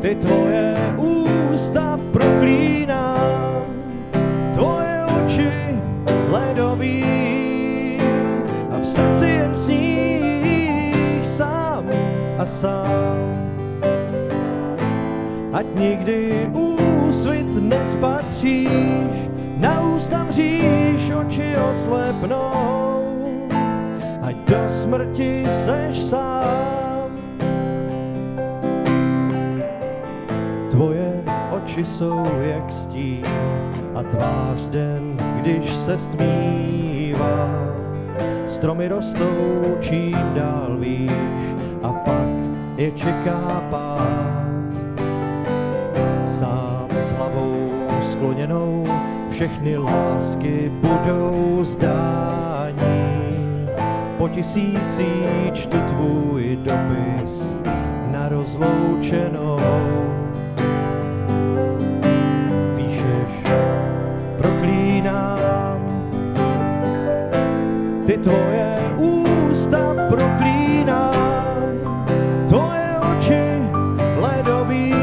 [0.00, 1.35] ty tvoje ústa
[6.76, 7.98] ledový
[8.70, 11.84] a v srdci jen sníh sám
[12.38, 13.16] a sám.
[15.52, 19.16] Ať nikdy úsvit nespatříš,
[19.56, 23.24] na ústa mříš, oči oslepnou,
[24.22, 27.10] ať do smrti seš sám.
[30.70, 31.24] Tvoje
[31.56, 33.24] oči jsou jak stín
[33.94, 37.48] a tvář den, když se stmívá.
[38.48, 41.12] Stromy rostou čím dál výš
[41.82, 42.28] a pak
[42.76, 44.46] je čeká pád.
[46.26, 47.70] Sám s hlavou
[48.12, 48.84] skloněnou
[49.30, 53.26] všechny lásky budou zdání.
[54.18, 55.06] Po tisící
[55.54, 57.54] čtu tvůj dopis
[58.10, 60.15] na rozloučenou.
[68.06, 71.58] Ty tvoje ústa proklínám,
[72.46, 73.44] tvoje oči
[74.22, 74.94] ledový,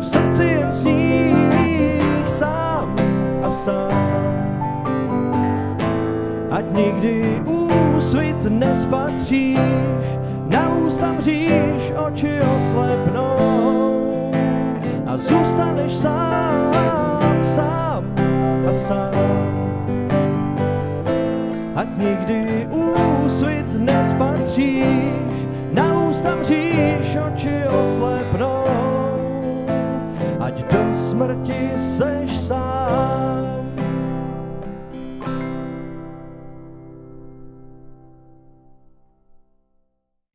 [0.00, 2.96] v srdci jen sníh sám
[3.44, 3.92] a sám.
[6.50, 10.08] Ať nikdy úsvit nespatříš,
[10.48, 13.36] na ústa mříš, oči oslepnou
[15.06, 16.95] a zůstaneš sám
[21.76, 25.36] ať nikdy úsvit nespatříš,
[25.76, 28.64] na ústa mříš, oči oslepnou,
[30.40, 33.44] ať do smrti seš sám.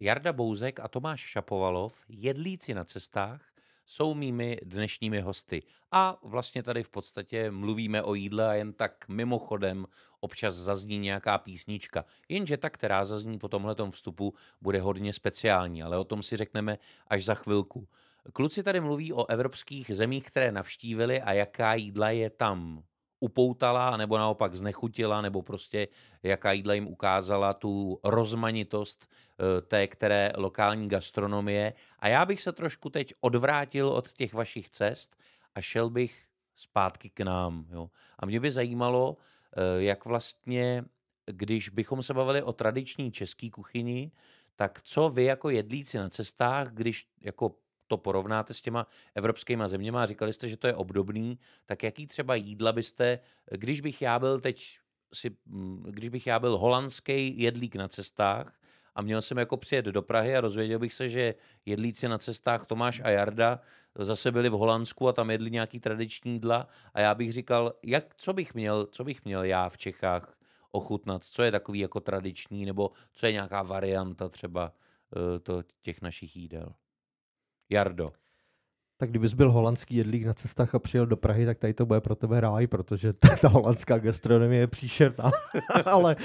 [0.02, 3.42] Jarda Bouzek a Tomáš Šapovalov, jedlíci na cestách,
[3.86, 5.64] jsou mými dnešními hosty.
[5.92, 9.86] A vlastně tady v podstatě mluvíme o jídle a jen tak mimochodem
[10.20, 12.06] občas zazní nějaká písnička.
[12.30, 16.78] Jenže ta, která zazní po tomhle vstupu, bude hodně speciální, ale o tom si řekneme
[17.08, 17.88] až za chvilku.
[18.34, 22.84] Kluci tady mluví o evropských zemích, které navštívili a jaká jídla je tam
[23.22, 25.88] upoutala, nebo naopak znechutila, nebo prostě
[26.24, 31.74] jaká jídla jim ukázala tu rozmanitost eh, té které lokální gastronomie.
[32.00, 35.16] A já bych se trošku teď odvrátil od těch vašich cest
[35.56, 37.66] a šel bych zpátky k nám.
[37.70, 37.90] Jo.
[38.20, 40.86] A mě by zajímalo, eh, jak vlastně,
[41.26, 44.12] když bychom se bavili o tradiční české kuchyni,
[44.56, 47.56] tak co vy jako jedlíci na cestách, když jako
[47.92, 52.08] to porovnáte s těma evropskými zeměmi a říkali jste, že to je obdobný, tak jaký
[52.08, 53.20] třeba jídla byste,
[53.52, 54.78] když bych já byl teď
[55.14, 58.60] si, mm, když bych já byl holandský jedlík na cestách
[58.96, 62.66] a měl jsem jako přijet do Prahy a rozvěděl bych se, že jedlíci na cestách
[62.66, 63.60] Tomáš a Jarda
[63.96, 68.16] zase byli v Holandsku a tam jedli nějaký tradiční jídla a já bych říkal, jak,
[68.16, 70.38] co bych měl, co bych měl já v Čechách
[70.72, 76.02] ochutnat, co je takový jako tradiční, nebo co je nějaká varianta třeba uh, to, těch
[76.02, 76.74] našich jídel.
[77.72, 78.12] Jardo
[79.02, 82.02] tak kdybys byl holandský jedlík na cestách a přijel do Prahy, tak tady to bude
[82.02, 85.32] pro tebe ráj, protože ta, ta holandská gastronomie je příšerná.
[85.86, 86.16] ale,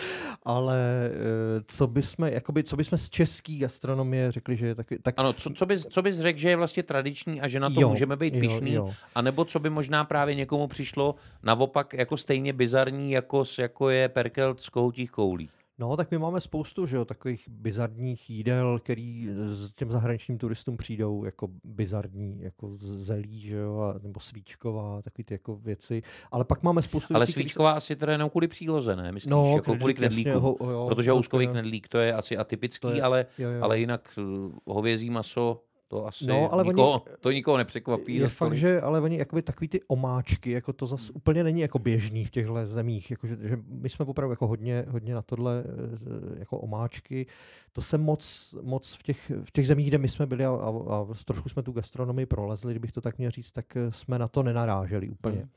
[0.43, 4.99] ale eh, co bychom, jakoby, co bychom z české gastronomie řekli, že je taky...
[4.99, 5.15] Tak...
[5.17, 7.81] Ano, co, co, bys, co bys řekl, že je vlastně tradiční a že na to
[7.81, 8.95] jo, můžeme být pišný, jo, jo.
[9.15, 14.61] anebo co by možná právě někomu přišlo naopak jako stejně bizarní, jako, jako je perkelt
[14.61, 15.51] z koutích koulí?
[15.79, 20.77] No, tak my máme spoustu že jo, takových bizarních jídel, který s těm zahraničním turistům
[20.77, 26.03] přijdou jako bizarní, jako zelí, že jo, a, nebo svíčková, takové ty jako věci.
[26.33, 27.77] Ale pak máme spoustu Ale věcí, svíčková který...
[27.77, 29.13] asi teda jenom kvůli příloze, ne?
[29.13, 30.29] Myslíš, no, jako kvůli knedlíku?
[30.29, 33.65] Jasně, ho, jo, protože houskový knedlík to je asi atypický, je, ale, jo, jo.
[33.65, 34.23] ale jinak eh,
[34.67, 38.15] hovězí maso to asi no, ale nikoho, oni, to nikoho nepřekvapí.
[38.15, 41.79] Je fakt, že ale oni jakoby takový ty omáčky, jako to zase úplně není jako
[41.79, 43.11] běžný v těchto zemích.
[43.11, 47.27] Jako, že, že my jsme opravdu jako hodně, hodně na tohle eh, jako omáčky.
[47.73, 50.69] To se moc, moc v, těch, v těch zemích, kde my jsme byli a, a,
[50.69, 54.29] a trošku jsme tu gastronomii prolezli, kdybych to tak měl říct, tak eh, jsme na
[54.29, 55.39] to nenaráželi úplně.
[55.39, 55.49] Hmm.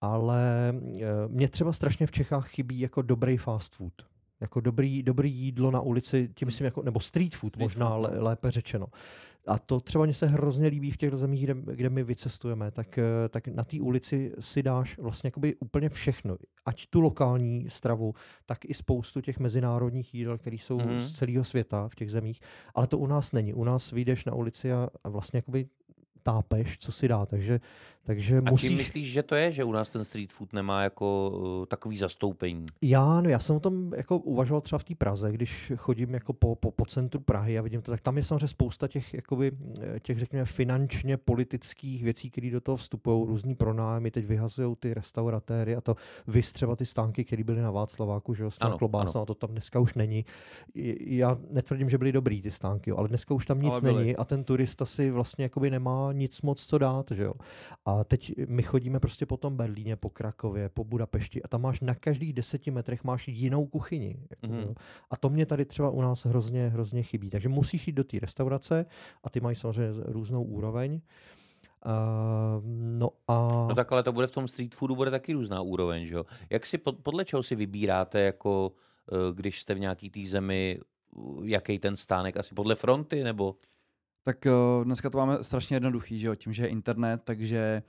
[0.00, 3.92] Ale eh, mě třeba strašně v Čechách chybí jako dobrý fast food.
[4.40, 8.12] Jako dobrý, dobrý jídlo na ulici, tím myslím jako, nebo street food street možná food,
[8.14, 8.24] no.
[8.24, 8.86] lépe řečeno.
[9.46, 12.98] A to třeba mě se hrozně líbí v těch zemích, kde, kde my vycestujeme, tak,
[12.98, 16.36] eh, tak na té ulici si dáš vlastně jakoby úplně všechno.
[16.66, 18.14] Ať tu lokální stravu,
[18.46, 21.00] tak i spoustu těch mezinárodních jídel, které jsou mm.
[21.00, 22.40] z celého světa v těch zemích.
[22.74, 23.54] Ale to u nás není.
[23.54, 25.66] U nás vyjdeš na ulici a, a vlastně jakoby
[26.22, 27.26] tápeš, co si dá.
[27.26, 27.60] Takže,
[28.04, 28.68] takže a musíš...
[28.68, 31.96] čím myslíš, že to je, že u nás ten street food nemá jako uh, takový
[31.96, 32.66] zastoupení?
[32.82, 36.32] Já, no, já jsem o tom jako uvažoval třeba v té Praze, když chodím jako
[36.32, 39.52] po, po, po centru Prahy a vidím to, tak tam je samozřejmě spousta těch, jakoby,
[39.80, 44.94] eh, těch řekněme, finančně politických věcí, které do toho vstupují, různý pronájmy, teď vyhazují ty
[44.94, 49.18] restauratéry a to vys třeba ty stánky, které byly na Václaváku, že jo, s klobásou,
[49.18, 50.24] a to tam dneska už není.
[51.00, 54.24] Já netvrdím, že byly dobrý ty stánky, jo, ale dneska už tam nic není a
[54.24, 57.34] ten turista si vlastně jakoby nemá nic moc co dát, že jo.
[57.86, 61.80] A teď my chodíme prostě po tom Berlíně, po Krakově, po Budapešti a tam máš
[61.80, 64.16] na každých deseti metrech máš jinou kuchyni.
[64.42, 64.74] Mm-hmm.
[65.10, 67.30] A to mě tady třeba u nás hrozně, hrozně chybí.
[67.30, 68.86] Takže musíš jít do té restaurace
[69.24, 71.00] a ty mají samozřejmě různou úroveň.
[71.86, 72.62] Uh,
[72.98, 73.34] no a...
[73.68, 76.24] No tak ale to bude v tom street foodu bude taky různá úroveň, že jo?
[76.50, 78.72] Jak si, podle čeho si vybíráte, jako
[79.12, 80.80] eh, když jste v nějaký té zemi,
[81.44, 82.36] jaký ten stánek?
[82.36, 83.56] Asi podle fronty, nebo?
[84.24, 86.34] Tak uh, dneska to máme strašně jednoduchý, že jo?
[86.34, 87.82] tím, že je internet, takže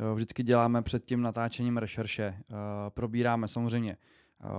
[0.00, 2.34] uh, vždycky děláme před tím natáčením rešerše.
[2.50, 2.56] Uh,
[2.88, 3.96] probíráme samozřejmě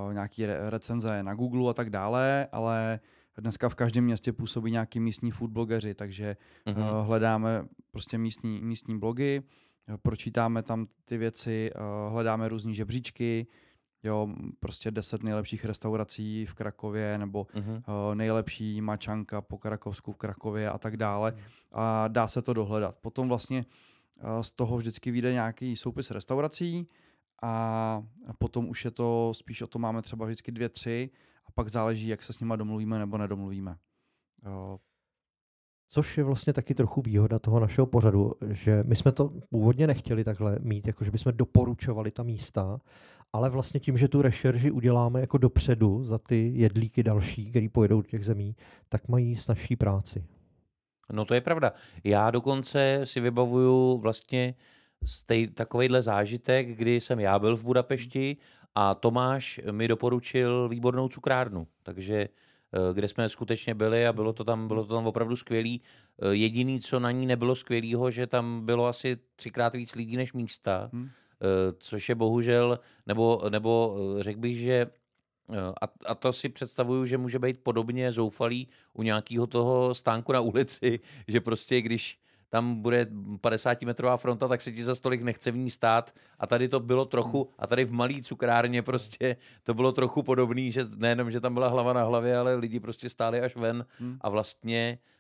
[0.08, 3.00] uh, nějaké re- recenze na Google a tak dále, ale
[3.38, 9.00] dneska v každém městě působí nějaký místní food blogeři, takže uh, hledáme prostě místní, místní
[9.00, 9.42] blogy,
[10.02, 11.72] pročítáme tam ty věci,
[12.10, 13.48] hledáme různé žebříčky,
[14.06, 17.76] jo, prostě deset nejlepších restaurací v Krakově nebo uh-huh.
[17.76, 21.40] uh, nejlepší mačanka po Krakovsku v Krakově a tak dále uh-huh.
[21.72, 22.96] a dá se to dohledat.
[23.02, 23.66] Potom vlastně
[24.24, 26.88] uh, z toho vždycky vyjde nějaký soupis restaurací
[27.42, 28.04] a
[28.38, 31.10] potom už je to spíš o tom máme třeba vždycky dvě, tři
[31.46, 33.78] a pak záleží, jak se s nima domluvíme nebo nedomluvíme.
[34.46, 34.78] Uh,
[35.90, 40.24] Což je vlastně taky trochu výhoda toho našeho pořadu, že my jsme to původně nechtěli
[40.24, 42.80] takhle mít, jako že bychom doporučovali ta místa,
[43.36, 48.02] ale vlastně tím, že tu rešerži uděláme jako dopředu za ty jedlíky další, který pojedou
[48.02, 48.56] do těch zemí,
[48.90, 50.24] tak mají snažší práci.
[51.12, 51.74] No to je pravda.
[52.04, 54.56] Já dokonce si vybavuju vlastně
[55.06, 58.38] stej, takovýhle zážitek, kdy jsem já byl v Budapešti
[58.76, 61.68] a Tomáš mi doporučil výbornou cukrárnu.
[61.84, 65.82] Takže eh, kde jsme skutečně byli a bylo to tam, bylo to tam opravdu skvělý.
[66.22, 70.34] Eh, jediný, co na ní nebylo skvělého, že tam bylo asi třikrát víc lidí než
[70.34, 70.90] místa.
[70.94, 71.10] Hmm
[71.78, 77.06] což je bohužel, nebo, nebo eh, řekl bych, že eh, a, a to si představuju,
[77.06, 82.82] že může být podobně zoufalý u nějakého toho stánku na ulici, že prostě když tam
[82.82, 83.06] bude
[83.42, 86.14] 50-metrová fronta, tak se ti za stolik nechce v ní stát.
[86.40, 90.72] A tady to bylo trochu, a tady v malý cukrárně prostě to bylo trochu podobný,
[90.72, 94.18] že nejenom, že tam byla hlava na hlavě, ale lidi prostě stáli až ven hmm.
[94.22, 95.15] a vlastně Uh,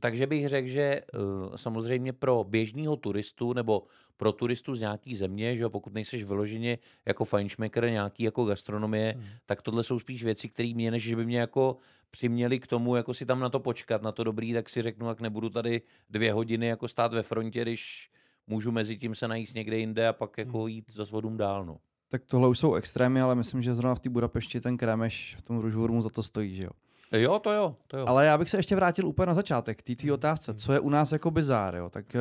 [0.00, 3.82] takže bych řekl, že uh, samozřejmě pro běžného turistu nebo
[4.16, 9.12] pro turistu z nějaký země, že jo, pokud nejseš vyloženě jako fajnšmekr nějaký jako gastronomie,
[9.12, 9.24] hmm.
[9.46, 11.76] tak tohle jsou spíš věci, které mě, než že by mě jako
[12.10, 15.08] přiměli k tomu, jako si tam na to počkat, na to dobrý, tak si řeknu,
[15.08, 18.10] jak nebudu tady dvě hodiny jako stát ve frontě, když
[18.46, 20.68] můžu mezi tím se najíst někde jinde a pak jako hmm.
[20.68, 21.64] jít za svodům dál.
[21.64, 21.78] No.
[22.08, 25.42] Tak tohle už jsou extrémy, ale myslím, že zrovna v té Budapešti ten krémeš v
[25.42, 26.70] tom Ružvurmu za to stojí, že jo?
[27.12, 28.06] Jo, to jo, to jo.
[28.06, 30.14] Ale já bych se ještě vrátil úplně na začátek k té tvý Hmm.
[30.14, 30.54] otázce.
[30.54, 31.90] Co je u nás jako bizár, jo?
[31.90, 32.20] Tak, eh,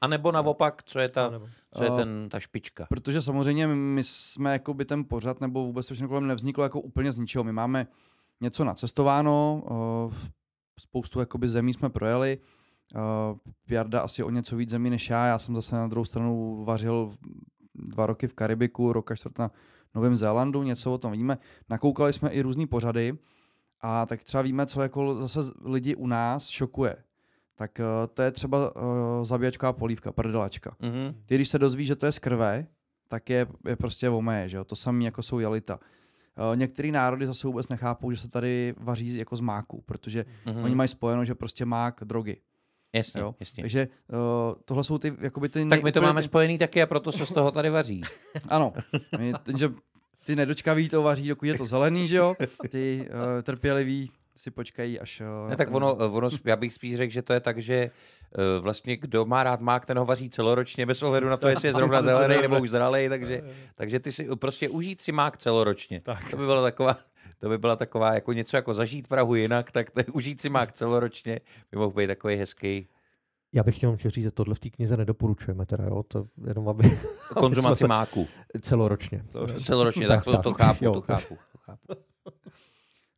[0.00, 1.40] A nebo naopak, co je, ta,
[1.74, 2.86] co je Eh, ten, ta špička?
[2.88, 7.12] protože samozřejmě my jsme jako by ten pořad nebo vůbec všechno kolem nevzniklo jako úplně
[7.12, 7.44] z ničeho.
[7.44, 7.86] My máme
[8.40, 9.62] něco nacestováno,
[10.12, 10.30] eh,
[10.80, 12.38] spoustu jakoby zemí jsme projeli,
[13.70, 15.26] Jarda asi o něco víc zemí než já.
[15.26, 17.14] Já jsem zase na druhou stranu vařil
[17.74, 19.50] dva roky v Karibiku, rok a čtvrt na
[19.94, 21.38] Novém Zélandu, něco o tom víme.
[21.70, 23.18] Nakoukali jsme i různé pořady
[23.80, 26.96] a tak třeba víme, co jako zase lidi u nás šokuje.
[27.58, 28.82] Tak uh, to je třeba uh,
[29.24, 30.76] zabíjačková polívka, prdelačka.
[30.80, 31.14] Mhm.
[31.26, 32.66] Ty, když se dozví, že to je z krve,
[33.08, 34.64] tak je, je prostě omeje, že jo?
[34.64, 35.76] To samé jako jsou jalita.
[36.50, 40.64] Uh, některé národy zase vůbec nechápou, že se tady vaří jako z máku, protože Mhm.
[40.64, 42.36] oni mají spojeno, že prostě mák drogy.
[42.92, 43.34] Jasně, Jo?
[43.40, 43.62] jasně.
[43.62, 45.66] Takže uh, tohle jsou ty, jakoby ty...
[45.68, 48.02] Tak my to máme ty, spojený taky a proto se z toho tady vaří.
[48.48, 48.72] Ano,
[49.18, 49.70] my, že
[50.26, 52.34] ty nedočkaví to vaří, dokud je to zelený, že jo?
[52.68, 55.22] Ty uh, trpěliví si počkají, až...
[55.44, 58.60] Uh, Ne, tak ono, ono, já bych spíš řekl, že to je tak, že eh,
[58.60, 61.72] vlastně kdo má rád mák, ten ho vaří celoročně, bez ohledu na to, jestli je
[61.72, 63.42] zrovna zelený nebo už zralej, takže,
[63.74, 66.00] takže ty si prostě užít si mák celoročně.
[66.00, 66.30] Tak.
[66.30, 66.98] To by byla taková,
[67.40, 70.72] to by byla taková jako něco jako zažít Prahu jinak, tak to, užít si mák
[70.72, 71.40] celoročně
[71.72, 72.88] by mohl být takový hezký
[73.56, 76.98] Já bych chtěl říct, že tohle v té knize nedoporučujeme, teda jo, to jenom aby
[77.40, 78.26] konzumaci se- máku.
[78.60, 79.24] celoročně.
[79.64, 80.92] Celoročně, tak, Tak, to, to chápu, jo.
[80.92, 81.38] to chápu.
[81.52, 81.86] To chápu.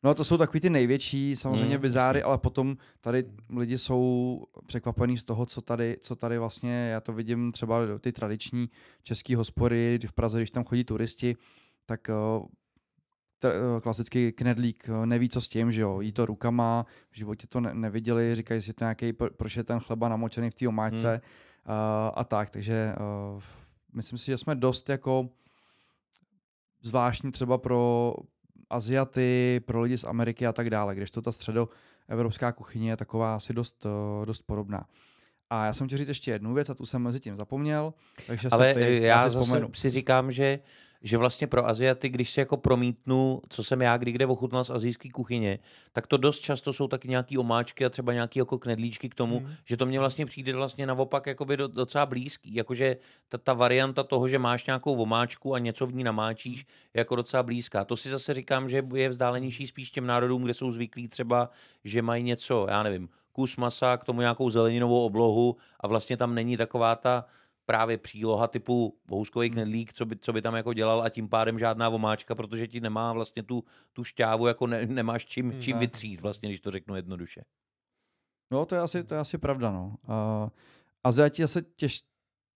[0.03, 3.24] No to jsou takový ty největší, samozřejmě Mm, bizáry, ale potom tady
[3.57, 8.12] lidi jsou překvapení z toho, co tady, co tady vlastně, já to vidím třeba ty
[8.12, 8.68] tradiční
[9.03, 11.36] české hospody v Praze, když tam chodí turisti,
[11.86, 12.11] tak
[13.45, 17.47] eh, klasický knedlík eh, neví, co s tím, že jo, jí to rukama, v životě
[17.47, 20.68] to ne- neviděli, říkají si to nějaký, pro- proč je ten chleba namočený v té
[20.68, 21.20] omáčce
[21.64, 21.76] Hmm.
[21.76, 22.95] a, a tak, takže
[23.34, 23.43] uh,
[23.93, 25.28] myslím si, že jsme dost jako
[26.82, 28.14] zvláštní třeba pro
[28.70, 33.53] Aziaty, pro lidi z Ameriky a tak dále, kdežto ta středoevropská kuchyně je taková asi
[33.53, 33.86] dost,
[34.22, 34.86] eh, dost podobná.
[35.51, 37.95] A já jsem chtěl říct ještě jednu věc a tu jsem mezi tím zapomněl,
[38.26, 40.59] takže Ale se ty, eh, já si zase si říkám, že,
[41.03, 44.71] že vlastně pro Aziaty, když si jako promítnu, co jsem já kdy kde ochutnal z
[44.71, 45.59] azijské kuchyně,
[45.93, 49.41] tak to dost často jsou taky nějaký omáčky a třeba nějaký jako knedlíčky k tomu,
[49.41, 49.53] Mhm.
[49.65, 52.55] že to mně vlastně přijde vlastně naopak jakoby do, docela blízký.
[52.55, 52.97] Jakože
[53.29, 57.17] ta, ta varianta toho, že máš nějakou omáčku a něco v ní namáčíš, je jako
[57.17, 57.85] docela blízká.
[57.85, 61.51] To si zase říkám, že je vzdálenější spíš těm národům, kde jsou zvyklí třeba,
[61.85, 66.35] že mají něco, já nevím, kus masa, k tomu nějakou zeleninovou oblohu a vlastně tam
[66.35, 67.25] není taková ta
[67.69, 71.59] právě příloha typu houskový knedlík, co by, co by tam jako dělal a tím pádem
[71.59, 75.73] žádná omáčka, protože ti nemá vlastně tu, tu šťávu, jako ne, nemáš čím, Hmm, čím
[75.73, 75.81] tak.
[75.81, 77.45] vytřít vlastně, když to řeknu jednoduše.
[78.53, 79.97] No, to je asi, to je asi pravda, no.
[80.09, 80.49] Uh,
[81.05, 82.03] Aziati zase těž,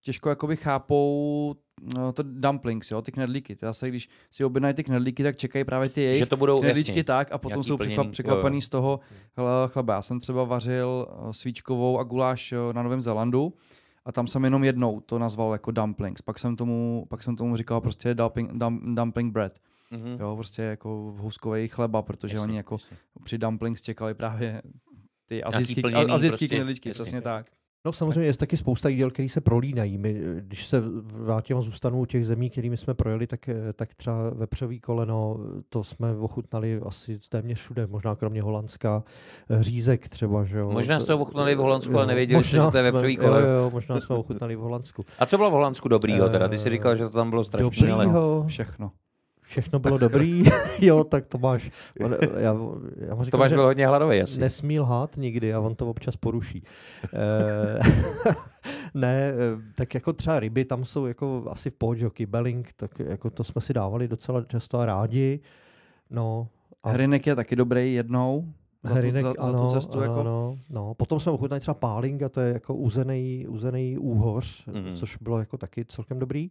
[0.02, 1.54] těžko jakoby chápou
[1.94, 3.56] no, to dumplings, jo, ty knedlíky.
[3.56, 6.60] Ty zase, když si objednají ty knedlíky, tak čekají právě ty jejich Že to budou,
[6.60, 8.60] knedlíčky jasně, tak a potom nějaký jsou plněný, překvap, jo, překvapený jo.
[8.60, 9.00] z toho
[9.34, 9.94] chle- chleba.
[9.94, 13.52] Já jsem třeba vařil eh, svíčkovou a guláš eh, na Novém Zélandu
[14.04, 16.22] a tam jsem jenom jednou to nazval jako dumplings.
[16.22, 19.52] Pak jsem tomu, pak jsem tomu říkal prostě dumpling, dum, dumpling bread.
[19.90, 20.16] Mhm.
[20.20, 22.96] Jo, prostě jako houskový chleba, protože Jasně, oni jako jasně.
[23.24, 24.62] při dumplings čekali právě
[25.26, 27.02] ty azijský, plněný azijský prostě, knedlíčky, jasně.
[27.02, 27.46] přesně tak.
[27.84, 29.98] No samozřejmě je taky spousta jídel, které se prolínají.
[29.98, 33.94] My, když se vrátím a zůstanu u těch zemí, kterými jsme projeli, tak, eh, tak
[33.94, 35.36] třeba vepřový koleno,
[35.68, 39.02] to jsme ochutnali asi téměř všude, možná kromě Holandska,
[39.60, 40.70] řízek třeba, že jo.
[40.70, 43.16] Možná jste ho ochutnali v Holandsku, Jo, ale nevěděli jste, možná že to je vepřový
[43.16, 43.46] koleno.
[43.46, 45.04] Jo, jo, možná jsme ho ochutnali v Holandsku.
[45.18, 46.48] A co bylo v Holandsku dobrýho teda?
[46.48, 48.04] Ty jsi říkal, že to tam bylo strašný, ale...
[48.04, 48.90] Dobrýho, Všechno.
[49.52, 50.42] Všechno bylo dobrý,
[50.80, 51.70] jo, tak to máš.
[52.04, 52.78] On, já, já mu
[53.18, 54.40] To říkám, máš že byl hodně hladový asi.
[54.40, 56.62] nesmí lhát nikdy a on to občas poruší.
[57.14, 57.80] Eh,
[58.94, 59.34] ne, eh,
[59.74, 63.60] tak jako třeba ryby tam jsou jako asi v pohodě, kybelink, tak jako to jsme
[63.60, 65.40] si dávali docela často a rádi.
[66.10, 66.48] No,
[66.82, 68.44] a Herinek je taky dobrý jednou.
[68.84, 69.92] Za, Herinek, tu, za, ano, za tu cestu.
[69.98, 70.20] ano, jako.
[70.20, 70.94] ano, no.
[70.94, 74.94] Potom jsme ochutnali třeba páling a to je jako uzený, uzený úhoř, Mhm.
[74.96, 76.50] což bylo jako taky celkem dobrý.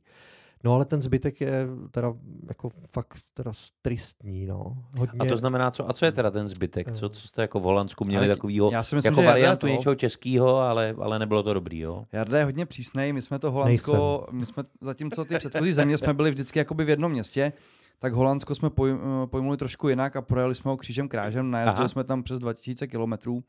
[0.63, 2.13] No ale ten zbytek je teda
[2.47, 3.51] jako fakt teda
[3.81, 4.77] tristní, no.
[4.97, 5.89] Hodně, A to znamená co?
[5.89, 6.91] A co je teda ten zbytek?
[6.91, 9.67] Co, co jste jako v Holandsku měli Ale takového Já si myslím, jako variantu to-
[9.67, 12.05] něčeho českého, ale, ale nebylo to dobrý, jo?
[12.11, 16.13] Jarda je hodně přísnej, my jsme to Holandsko, my jsme, zatímco ty předchozí země jsme
[16.13, 17.53] byli vždycky jakoby v jednom městě,
[17.99, 21.79] tak Holandsko jsme poj, eh, pojmuli trošku jinak a projeli jsme ho křížem krážem, najezdili
[21.79, 21.87] Aha.
[21.87, 23.43] jsme tam přes 2000 kilometrů,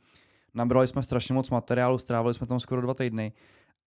[0.54, 3.32] nabrali jsme strašně moc materiálu, strávili jsme tam skoro dva týdny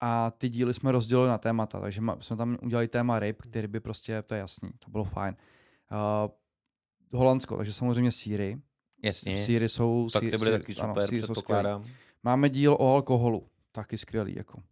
[0.01, 3.79] a ty díly jsme rozdělili na témata, takže jsme tam udělali téma ryb, ty ryby
[3.79, 5.35] prostě, to je jasný, to bylo fajn.
[5.91, 6.31] Uh,
[7.19, 8.61] Holandsko, takže samozřejmě síry.
[9.03, 9.45] Jasně.
[9.45, 11.69] Síry jsou, Tak bude síry- taky ano, super, síry jsou skvělý.
[12.23, 14.35] Máme díl o alkoholu, taky skvělý.
[14.37, 14.63] Jako.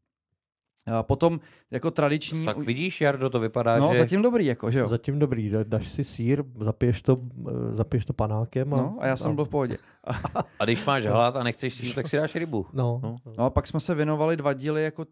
[0.85, 1.39] A potom
[1.71, 2.45] jako tradiční...
[2.45, 3.99] Tak vidíš, Jardo, to vypadá, no, že...
[3.99, 4.87] zatím dobrý, jako, že jo?
[4.87, 7.17] Zatím dobrý, dáš si sír, zapiješ to,
[7.47, 8.73] eh, zapiješ to panákem.
[8.73, 9.77] A, no, a já jsem a, byl v pohodě.
[10.59, 12.65] A když máš hlad a nechceš sír, tak si dáš rybu.
[12.73, 13.15] No, No.
[13.25, 13.33] no.
[13.37, 15.05] No a pak jsme se věnovali dva díly jako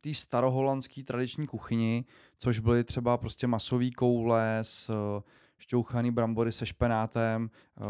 [0.00, 2.04] té staroholandské tradiční kuchyni,
[2.38, 5.22] což byly třeba prostě masový koule s uh,
[5.58, 7.50] šťouchaný brambory se špenátem,
[7.80, 7.86] uh,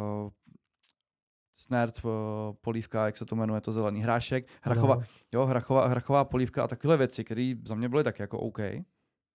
[1.63, 2.11] snert, uh,
[2.61, 5.03] polívka, jak se to jmenuje, to zelený hrášek, hrachová, No.
[5.33, 8.59] jo, hrachová, hrachová polívka a takovéhle věci, které za mě byly tak jako OK.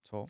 [0.04, 0.26] Co?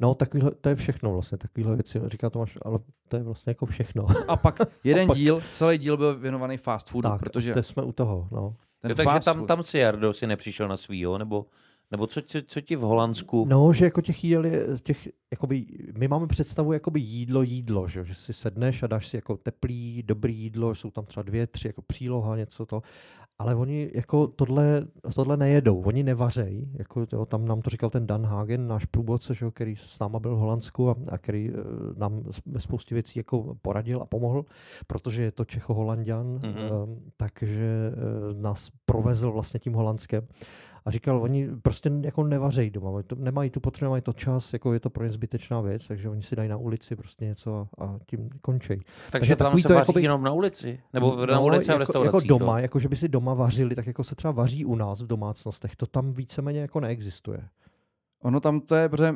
[0.00, 2.78] No, takovýhle, to je všechno vlastně, takovýhle věci, říká Tomáš, ale
[3.08, 4.06] to je vlastně jako všechno.
[4.28, 7.82] A pak jeden pak- díl, celý díl byl věnovaný fast foodu, tak, protože to jsme
[7.82, 8.56] u toho, no.
[8.80, 11.46] ten Jo, takže tam, tam si, Jardo, si nepřišel na svýho, nebo,
[11.90, 13.46] nebo co, co, co ti v Holandsku...
[13.48, 15.66] No, že jako těch jídel je, těch, jakoby,
[15.98, 20.02] my máme představu jakoby jídlo, jídlo, že, že si sedneš a dáš si jako teplý,
[20.06, 22.82] dobrý jídlo, jsou tam třeba dvě, tři jako příloha, něco to,
[23.38, 28.06] ale oni jako tohle, tohle nejedou, oni nevařej, jako jo, tam nám to říkal ten
[28.06, 31.56] Dan Hagen, náš průvodce, že který s náma byl v Holandsku a, a který uh,
[31.96, 32.22] nám
[32.58, 34.44] spoustě věcí jako poradil a pomohl,
[34.86, 36.40] protože je to Čecho-Holandian, Mhm.
[36.42, 36.98] mm-hmm.
[37.16, 37.92] takže
[38.30, 40.26] uh, nás provezl vlastně tím Holandskem.
[40.84, 44.52] A říkal, oni prostě jako nevařejí doma, oni to, nemají tu potřebu, nemají to čas,
[44.52, 47.68] jako je to pro ně zbytečná věc, takže oni si dají na ulici prostě něco
[47.78, 48.68] a, a tím končí.
[48.68, 50.80] takže, takže tam se to vaří jakoby- jenom na ulici?
[50.92, 52.28] Nebo na ulici a v jako, restauracích?
[52.30, 55.00] jako doma, jako že by si doma vařili, tak jako se třeba vaří u nás
[55.00, 57.48] v domácnostech, to tam víceméně jako neexistuje.
[58.22, 59.14] Ono tam to je, protože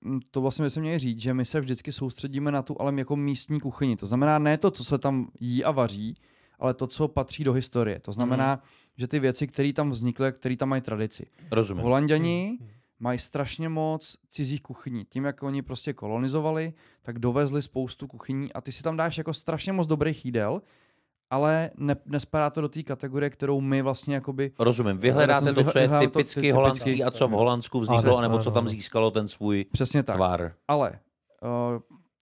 [0.00, 3.16] mm, to vlastně bychom měli říct, že my se vždycky soustředíme na tu ale jako
[3.16, 3.96] místní kuchyni.
[3.96, 6.16] To znamená ne to, co se tam jí a vaří,
[6.58, 8.00] ale to, co patří do historie.
[8.00, 8.62] To znamená,
[8.96, 11.26] že ty věci, které tam vznikly, které tam mají tradici.
[11.50, 11.82] Rozumím.
[11.82, 12.68] Holanděni Hmm.
[13.00, 15.04] mají strašně moc cizích kuchyní.
[15.04, 16.72] Tím, jak oni prostě kolonizovali,
[17.02, 20.62] tak dovezli spoustu kuchyní a ty si tam dáš jako strašně moc dobrých jídel,
[21.30, 24.98] ale ne, nespadá to do té kategorie, kterou my vlastně jakoby Rozumím.
[24.98, 28.16] Vyhledáte to, co je vyhledal to typicky ty- holandský typický- a co v Holandsku vzniklo,
[28.18, 30.16] anebo co tam získalo ten svůj přesně tak.
[30.16, 30.52] tvar.
[30.68, 30.90] Ale
[31.42, 31.80] uh,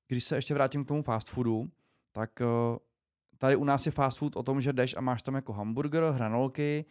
[0.09, 1.69] když se ještě vrátím k tomu fast foodu,
[2.13, 2.77] tak uh,
[3.43, 6.03] tady u nás je fast food o tom, že jdeš a máš tam jako hamburger,
[6.03, 6.85] hranolky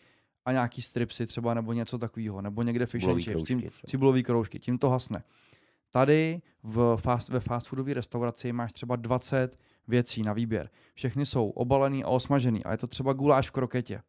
[0.46, 4.24] a nějaký stripsy třeba nebo něco takového, nebo někde fish and chips, kroužky tím, cibulový
[4.24, 5.24] kroužky, tím to hasne.
[5.92, 10.70] Tady v fast, ve fast foodové restauraci máš třeba 20 věcí na výběr.
[10.94, 14.02] Všechny jsou obalený a osmažený a je to třeba guláš v kroketě.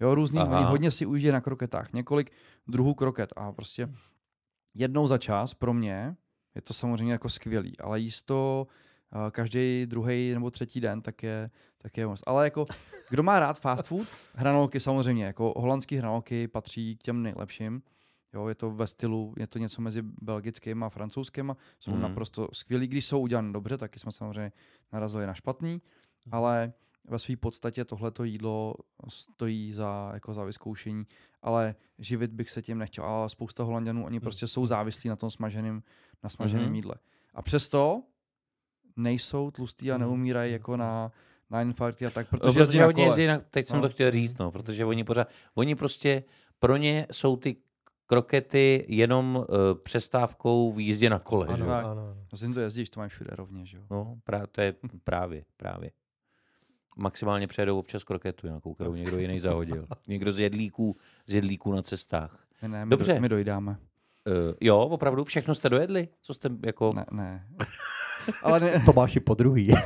[0.00, 0.58] Jo, různý, Aha.
[0.58, 2.30] oni hodně si ujíždí na kroketách, několik
[2.66, 3.88] druhů kroket a prostě
[4.74, 6.16] jednou za čas pro mě
[6.54, 8.87] je to samozřejmě jako skvělý, ale jíst to uh,
[9.30, 12.22] každý druhý nebo třetí den, tak je, tak je moc.
[12.26, 12.66] Ale jako,
[13.10, 17.82] kdo má rád fast food, hranolky samozřejmě, jako holandský hranolky patří k těm nejlepším.
[18.34, 21.98] Jo, je to ve stylu, je to něco mezi belgickým a francouzským, jsou Mhm.
[22.00, 22.02] mm.
[22.02, 24.52] naprosto skvělí, když jsou udělané dobře, taky jsme samozřejmě
[24.92, 25.82] narazili na špatný,
[26.30, 26.72] ale
[27.04, 28.74] ve své podstatě tohleto jídlo
[29.08, 31.04] stojí za, jako za vyzkoušení,
[31.42, 33.04] ale živit bych se tím nechtěl.
[33.04, 35.82] Ale spousta Holanděnů, oni prostě jsou závislí na tom smaženém,
[36.22, 36.74] na smaženém Mhm.
[36.74, 36.94] jídle.
[37.34, 38.02] A přesto
[38.98, 40.00] nejsou tlustý a Mhm.
[40.06, 41.12] neumírají jako na,
[41.50, 43.82] na infarkty a tak, No, protože, protože na oni jezdí na, teď jsem No.
[43.82, 46.22] to chtěl říct, no, protože oni pořád, oni prostě,
[46.58, 47.56] pro ně jsou ty
[48.06, 49.44] krokety jenom uh,
[49.82, 51.46] přestávkou v jízdě na kole.
[51.46, 51.52] že?
[51.62, 51.84] Ano, tak.
[51.84, 52.16] ano, ano.
[52.32, 53.82] Vlastně to jezdíš, to mají všude rovně, že jo.
[53.90, 54.74] No, pra, to je
[55.04, 55.90] právě, právě.
[56.96, 59.86] Maximálně přejedou občas kroketu, nějakou, kterou někdo jiný zahodil.
[60.06, 60.96] Někdo z jedlíků,
[61.26, 62.44] z jedlíků na cestách.
[62.62, 63.14] My ne, my, Dobře.
[63.14, 63.70] Do, my dojdáme.
[63.70, 66.08] Uh, jo, opravdu, všechno jste dojedli?
[66.22, 66.92] Co jste jako...
[66.92, 67.46] Ne, ne.
[68.42, 69.68] Ale ne, Tomáši po druhý.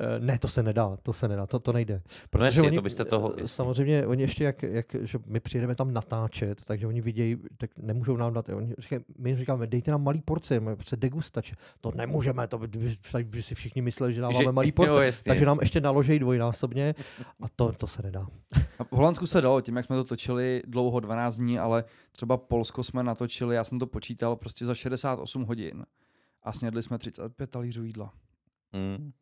[0.00, 2.02] Eh, ne, to se nedá, to se nedá, to, to nejde.
[2.38, 3.48] No jasně, to byste toho- eh.
[3.48, 8.16] Samozřejmě, oni ještě, jak, jak že my přijedeme tam natáčet, takže oni vidějí, tak nemůžou
[8.16, 11.52] nám dát, oni říkají, my jim říkáme, dejte nám malý porce, máme prostě degustač.
[11.80, 15.06] To nemůžeme, to by, by, by si všichni mysleli, že dáváme Že- malý jo, porce.
[15.06, 15.46] jasně, takže jasně.
[15.46, 16.94] nám ještě naložejí dvojnásobně
[17.40, 18.26] a to, to se nedá.
[18.78, 22.36] A V Holandsku se dalo, tím jak jsme to točili dlouho, 12 dní, ale třeba
[22.36, 25.84] Polsko jsme natočili, já jsem to počítal prostě za 68 hodin
[26.44, 28.12] a snědli jsme 35 talířů jídla.
[28.72, 29.12] Mm.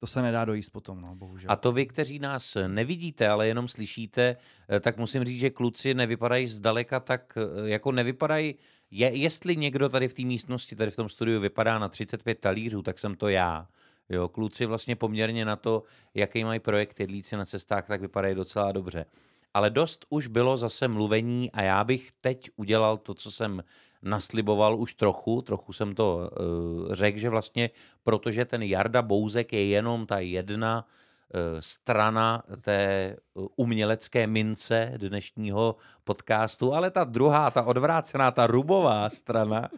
[0.00, 1.50] To se nedá dojíst potom, no, bohužel.
[1.50, 4.36] A to vy, kteří nás nevidíte, ale jenom slyšíte,
[4.68, 8.54] eh, tak musím říct, že kluci nevypadají zdaleka tak, eh, jako nevypadají,
[8.90, 12.82] je, jestli někdo tady v té místnosti, tady v tom studiu vypadá na 35 talířů,
[12.82, 13.68] tak jsem to já.
[14.08, 15.82] Jo, kluci vlastně poměrně na to,
[16.14, 19.06] jaký mají projekt jedlíci na cestách, tak vypadají docela dobře.
[19.54, 23.62] Ale dost už bylo zase mluvení a já bych teď udělal to, co jsem
[24.02, 27.70] nasliboval už trochu, trochu jsem to uh, řekl, že vlastně,
[28.02, 30.86] protože ten Jarda Bouzek je jenom ta jedna
[31.34, 33.16] uh, strana té
[33.56, 39.68] umělecké mince dnešního podcastu, ale ta druhá, ta odvrácená, ta rubová strana,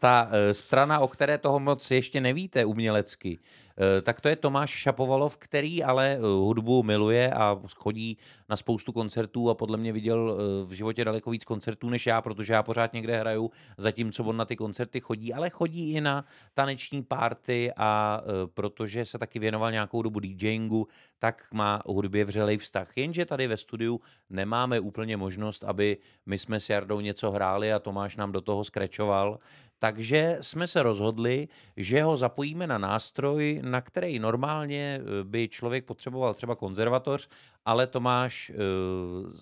[0.00, 3.38] ta strana, o které toho moc ještě nevíte umělecky,
[3.80, 8.92] Eh, tak to je Tomáš Šapovalov, který ale eh, hudbu miluje a chodí na spoustu
[8.92, 12.62] koncertů a podle mě viděl eh, v životě daleko víc koncertů než já, protože já
[12.62, 17.72] pořád někde hraju, zatímco on na ty koncerty chodí, ale chodí i na taneční párty
[17.76, 18.20] a
[18.54, 20.88] protože se taky věnoval nějakou dobu DJingu,
[21.18, 22.96] tak má hudbě vřelej vztah.
[23.00, 27.78] Jenže tady ve studiu nemáme úplně možnost, aby my jsme s Jardou něco hráli a
[27.78, 29.38] Tomáš nám do toho skrečoval,
[29.78, 35.84] takže jsme se rozhodli, že ho zapojíme na nástroj, na který normálně eh, by člověk
[35.84, 37.28] potřeboval třeba konzervatoř,
[37.64, 39.32] ale Tomáš uh,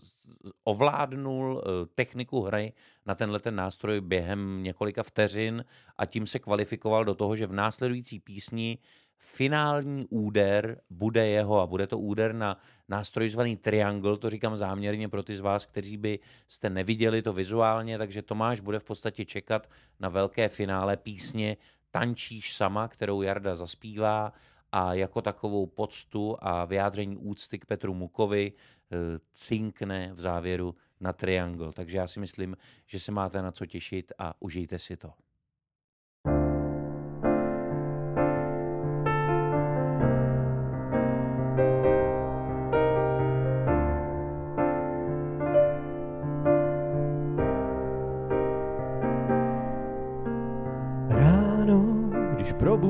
[0.64, 1.62] ovládnul uh,
[1.94, 2.72] techniku hry
[3.06, 5.64] na tenhle ten nástroj během několika vteřin
[5.98, 8.78] a tím se kvalifikoval do toho, že v následující písni
[9.18, 15.08] finální úder bude jeho a bude to úder na nástroj zvaný Triangle, to říkám záměrně
[15.08, 19.24] pro ty z vás, kteří by jste neviděli to vizuálně, takže Tomáš bude v podstatě
[19.24, 21.56] čekat na velké finále písně
[21.90, 24.32] Tančíš sama, kterou Jarda zaspívá
[24.72, 28.96] a jako takovou poctu a vyjádření úcty k Petru Mukovi eh,
[29.32, 31.72] cinkne v závěru na Triangle.
[31.72, 32.56] Takže já si myslím,
[32.86, 35.12] že se máte na co těšit a užijte si to.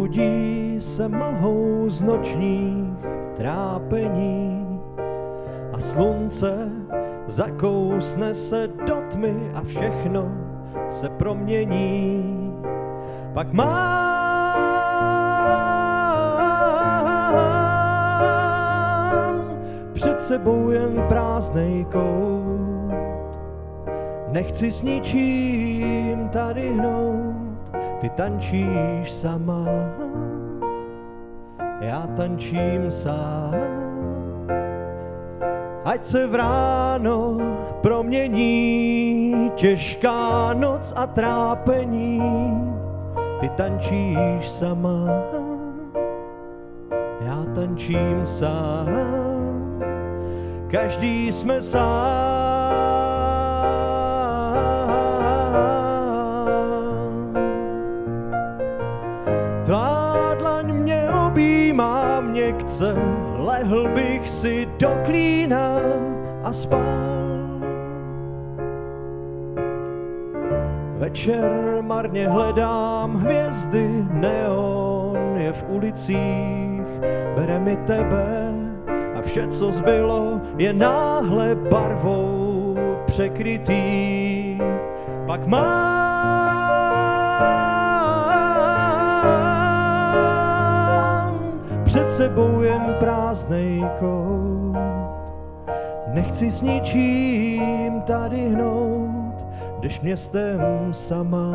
[0.09, 3.07] Probudí se mlhou z nočních
[3.37, 4.81] trápení
[5.73, 6.69] a slunce
[7.27, 10.33] zakousne se do tmy a všechno
[10.91, 12.25] se promění.
[13.35, 13.69] Pak mám
[19.93, 22.49] před sebou jen prázdnej kout.
[24.33, 27.28] Nechci s ničím tady hnout
[28.01, 29.65] ty tančíš sama,
[31.81, 33.55] já tančím sám.
[35.85, 37.39] Ať se v ráno
[37.81, 42.23] promění těžká noc a trápení,
[43.41, 45.09] ty tančíš sama,
[47.21, 48.89] já tančím sám.
[50.71, 52.38] Každý jsme sám.
[63.69, 65.81] Lehl bych si do klína
[66.45, 66.81] a spal.
[70.99, 76.89] Večer marně hledám hvězdy, neon je v ulicích,
[77.37, 78.55] bere mi tebe
[79.15, 84.59] a vše, co zbylo, je náhle barvou překrytý.
[85.27, 86.08] Pak mám
[92.19, 94.75] sebou jen prázdnej kout.
[96.11, 99.47] Nechci s ničím tady hnout,
[99.81, 100.61] jdeš městem
[100.93, 101.55] sama,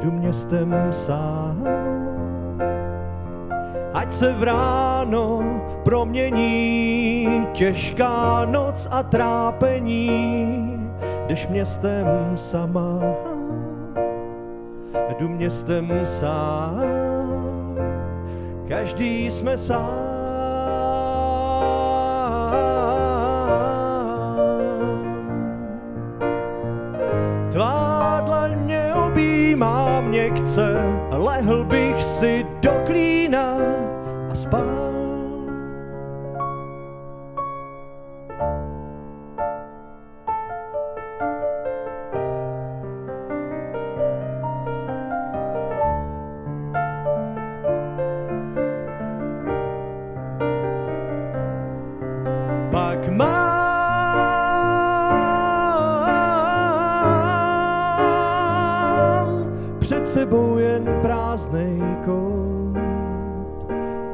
[0.00, 1.64] jdu městem sám.
[3.92, 5.40] Ať se v ráno
[5.84, 10.10] promění těžká noc a trápení,
[11.26, 13.00] jdeš městem sama,
[15.18, 16.91] jdu městem sám
[18.72, 20.11] každý jsme sám.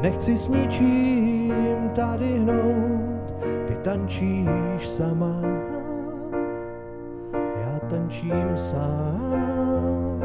[0.08, 5.40] Nechci s ničím tady hnout, ty tančíš sama,
[7.32, 10.22] já tančím sám,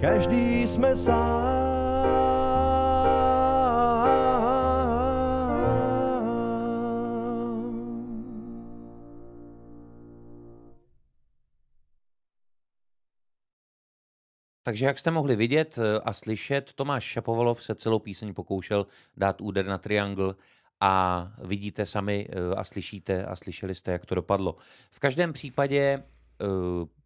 [0.00, 2.45] každý jsme sám.
[14.76, 19.40] Takže jak jste mohli vidět eh, a slyšet, Tomáš Šapovalov se celou píseň pokoušel dát
[19.40, 20.34] úder na triangle
[20.80, 24.56] a vidíte sami eh, a slyšíte a slyšeli jste, jak to dopadlo.
[24.90, 26.46] V každém případě eh,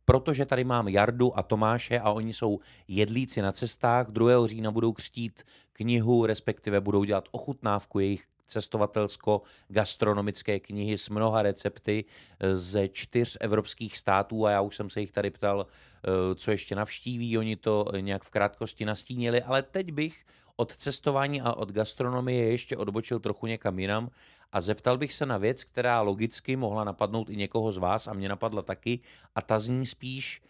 [0.05, 2.59] protože tady mám Jardu a Tomáše a oni jsou
[2.89, 4.47] jedlíci na cestách, 2.
[4.47, 5.43] října budou křtít
[5.73, 13.99] knihu, respektive budou dělat ochutnávku jejich cestovatelsko-gastronomické knihy s mnoha recepty eh, ze čtyř evropských
[13.99, 17.85] států a já už jsem se jich tady ptal, eh, co ještě navštíví, oni to
[18.01, 20.25] nějak v krátkosti nastínili, ale teď bych
[20.57, 24.11] od cestování a od gastronomie ještě odbočil trochu někam jinam
[24.53, 28.13] a zeptal bych se na věc, která logicky mohla napadnout i někoho z vás a
[28.13, 29.01] mě napadla taky
[29.35, 30.43] a ta zní spíš,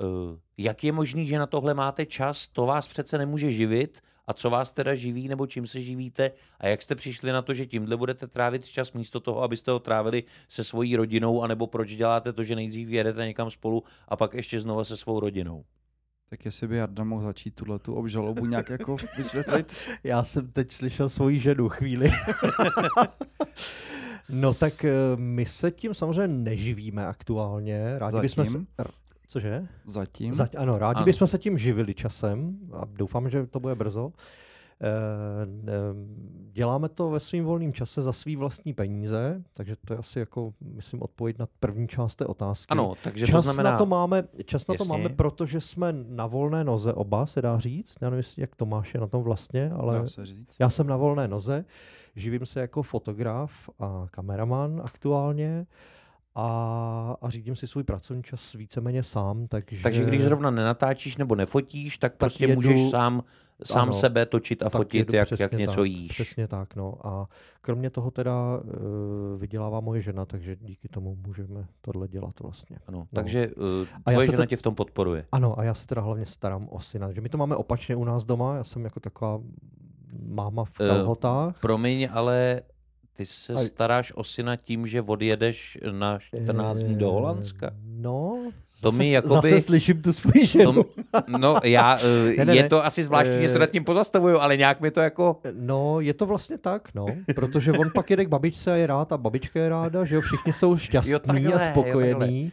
[0.00, 0.04] eh,
[0.58, 4.50] jak je možný, že na tohle máte čas, to vás přece nemůže živit a co
[4.50, 7.96] vás teda živí nebo čím se živíte a jak jste přišli na to, že tímhle
[7.96, 12.44] budete trávit čas místo toho, abyste ho trávili se svojí rodinou, anebo proč děláte to,
[12.44, 15.64] že nejdřív jedete někam spolu a pak ještě znova se svou rodinou.
[16.28, 19.74] Tak jestli by Jarda mohl začít tuhle tu obžalobu nějak jako vysvětlit.
[20.04, 22.10] Já jsem teď slyšel svoji ženu chvíli.
[24.28, 27.98] no tak eh, my se tím samozřejmě neživíme aktuálně.
[27.98, 28.44] Rádi Zatím?
[28.44, 28.99] bychom se...
[29.30, 29.66] Cože?
[29.84, 30.34] Zatím?
[30.34, 31.04] Zať, ano, rádi Ano.
[31.04, 34.12] bychom se tím živili časem a doufám, že to bude brzo.
[34.82, 34.86] Eh,
[35.68, 35.72] eh,
[36.52, 40.52] Děláme to ve svým volném čase za svý vlastní peníze, takže to je asi jako,
[40.60, 42.66] myslím, odpověď na první část té otázky.
[42.70, 43.70] Ano, takže čas to znamená...
[43.70, 44.88] na to máme, čas na to Jasně.
[44.88, 47.96] máme, protože jsme na volné noze oba, se dá říct.
[48.00, 50.56] Já nevím, jak Tomáš je na tom vlastně, ale Dá se říct.
[50.58, 51.64] já jsem na volné noze,
[52.16, 55.66] živím se jako fotograf a kameraman aktuálně
[56.34, 59.82] a, a řídím si svůj pracovní čas víceméně sám, takže...
[59.82, 63.22] Takže když zrovna nenatáčíš nebo nefotíš, tak, prostě jedu- můžeš sám,
[63.64, 63.92] sám Ano.
[63.92, 66.10] sebe točit a tak fotit, jak, jak něco tak, jíš.
[66.12, 67.06] Přesně tak, no.
[67.06, 67.26] A
[67.60, 68.70] kromě toho teda uh,
[69.40, 72.76] vydělává moje žena, takže díky tomu můžeme tohle dělat vlastně.
[72.86, 73.06] Ano, No.
[73.12, 73.64] takže uh,
[74.04, 75.24] A tvoje žena to- tě v tom podporuje.
[75.32, 78.04] Ano, a já se teda hlavně starám o syna, že my to máme opačně u
[78.04, 79.40] nás doma, já jsem jako taková
[80.28, 81.60] máma v Eh, kalhotách.
[81.60, 82.62] Promiň, ale
[83.20, 87.66] ty se A- staráš o syna tím, že odjedeš na 14 dní do Holandska.
[87.66, 88.50] Eh, No,
[88.80, 90.82] To mi jakoby- zase slyším tu svůj ženu.
[90.82, 92.02] To, no, já, uh,
[92.38, 92.68] Ne, ne, je ne.
[92.68, 95.40] to asi zvláštní, že se Eh, nad tím pozastavuju, ale nějak mi to jako...
[95.52, 99.12] No, je to vlastně tak, no, protože on pak jede k babičce a je rád
[99.12, 102.52] a babička je ráda, že jo, všichni jsou šťastní takhle, a jo, spokojení.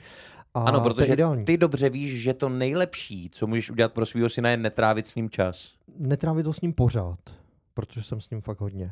[0.54, 4.50] A Ano, protože ty dobře víš, že to nejlepší, co můžeš udělat pro svého syna,
[4.50, 5.72] je netrávit s ním čas.
[6.00, 7.20] Netrávit to s ním pořád,
[7.74, 8.92] protože jsem s ním fakt hodně.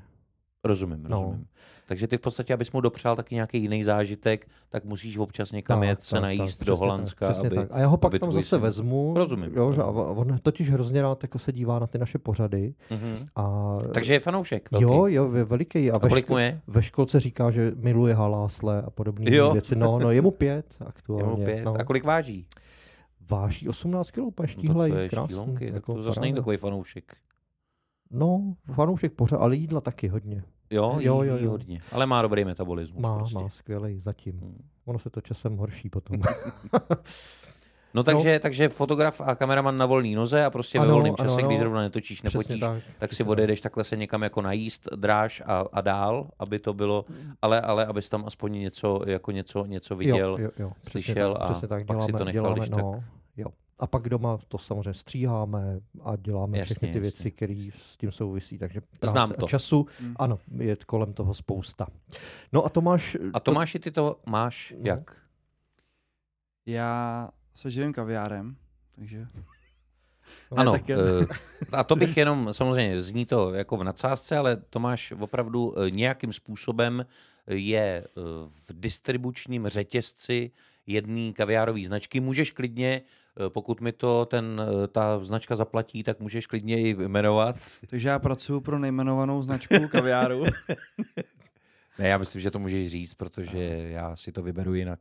[0.66, 1.22] Rozumím, No.
[1.22, 1.48] rozumím.
[1.88, 5.80] Takže ty v podstatě, abys mu dopřál taky nějaký jiný zážitek, tak musíš občas někam
[5.80, 7.56] Tak, jet se tak, najíst tak, do Holandska, Tak, aby...
[7.56, 7.68] tak.
[7.72, 9.14] A já ho pak tam zase syn- vezmu.
[9.18, 12.74] Rozumím, Jo, že, a on totiž hrozně rád jako se dívá na ty naše pořady.
[12.92, 13.26] Mhm.
[13.36, 14.84] A, Takže je fanoušek velký.
[14.84, 15.92] Jo, jo, je veliký.
[15.92, 16.62] A A ve, kolik mu je?
[16.68, 19.52] ve školce říká, že miluje halásle a podobné Jo.
[19.54, 19.76] věci.
[19.76, 21.28] No, no, je mu pět Je aktuálně.
[21.30, 21.64] mu pět.
[21.66, 21.74] No.
[21.80, 22.46] A kolik váží?
[23.30, 25.28] Váží 18 kg, úplně No, štíhlej, to je krásný.
[25.28, 27.16] štílonky, tak jako to zase není takový fanoušek.
[28.12, 30.44] No, fanoušek pořád, ale jídla taky hodně.
[30.70, 31.52] Jo, Jo, jí, jo, jo.
[31.52, 31.82] hodně.
[31.92, 33.02] Ale má dobrý metabolismus.
[33.02, 33.36] Má, prostě.
[33.40, 34.40] má, skvělej zatím.
[34.40, 34.64] Hmm.
[34.86, 36.22] Ono se to časem horší potom.
[37.94, 41.30] No takže, takže fotograf a kameraman na volný noze a prostě ve Ano, volném ano,
[41.30, 41.48] čase, ano.
[41.48, 42.84] když zrovna netočíš, nefotíš, tak.
[43.00, 47.06] tak si odjedeš takhle se někam jako najíst, dráž a, a dál, aby to bylo,
[47.42, 50.38] ale, ale abys tam aspoň něco, jako něco, něco viděl.
[50.40, 51.86] jo, jo, jo, slyšel tak, a tak.
[51.86, 52.80] pak si Děláme, to nechal, děláme, když tak.
[52.82, 53.04] no, jo.
[53.80, 57.00] A pak doma to samozřejmě stříháme a děláme Jasně, všechny ty jasně.
[57.02, 58.58] věci, které s tím souvisí.
[58.58, 59.48] Takže práce Znám a to.
[59.48, 60.14] času, Mm.
[60.20, 61.88] ano, je kolem toho spousta.
[62.54, 63.18] No a Tomáš...
[63.34, 64.82] A Tomáši, ty to máš No.
[64.84, 65.18] jak?
[66.66, 68.56] Já se živím kaviárem,
[68.96, 69.28] takže...
[70.50, 70.98] to, Ano, tak eh,
[71.72, 76.34] a to bych jenom, samozřejmě zní to jako v nadsázce, ale Tomáš opravdu eh, nějakým
[76.34, 77.06] způsobem
[77.48, 80.52] je eh, v distribučním řetězci
[80.88, 82.20] jedné kaviárové značky.
[82.20, 83.10] Můžeš klidně, eh,
[83.50, 87.56] pokud mi to ten, eh, ta značka zaplatí, tak můžeš klidně i jmenovat.
[87.90, 90.44] Takže já pracuji pro nejmenovanou značku kaviáru.
[92.00, 93.60] Ne, já myslím, že to můžeš říct, protože
[93.90, 95.00] já si to vyberu jinak.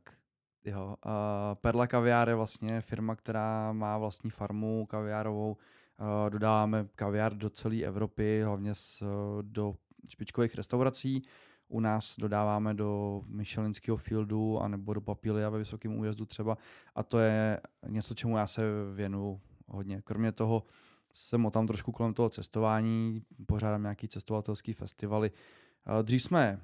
[0.64, 5.56] Jo, a Perla kaviár je vlastně firma, která má vlastní farmu kaviárovou.
[5.98, 9.02] A Dodáváme kaviár do celé Evropy, hlavně s,
[9.42, 9.74] do
[10.08, 11.22] špičkových restaurací.
[11.74, 16.58] U nás dodáváme do Michelinského fieldu anebo do Papilia ve Vysokém újezdu třeba.
[16.94, 18.62] A to je něco, čemu já se
[18.94, 20.02] věnuju hodně.
[20.02, 20.62] Kromě toho
[21.12, 25.30] jsem o tam trošku kolem toho cestování, pořádám nějaký cestovatelský festivaly.
[25.86, 26.60] A Dřív jsme,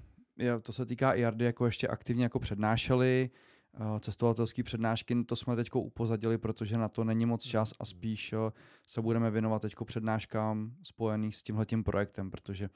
[0.63, 3.31] to se týká i Jardy, jako ještě aktivně jako přednášeli,
[3.75, 8.33] eh, cestovatelské přednášky, to jsme teď upozadili, protože na to není moc čas a spíš
[8.33, 8.53] eh,
[8.87, 12.71] se budeme věnovat teď přednáškám spojených s tímhletím projektem, protože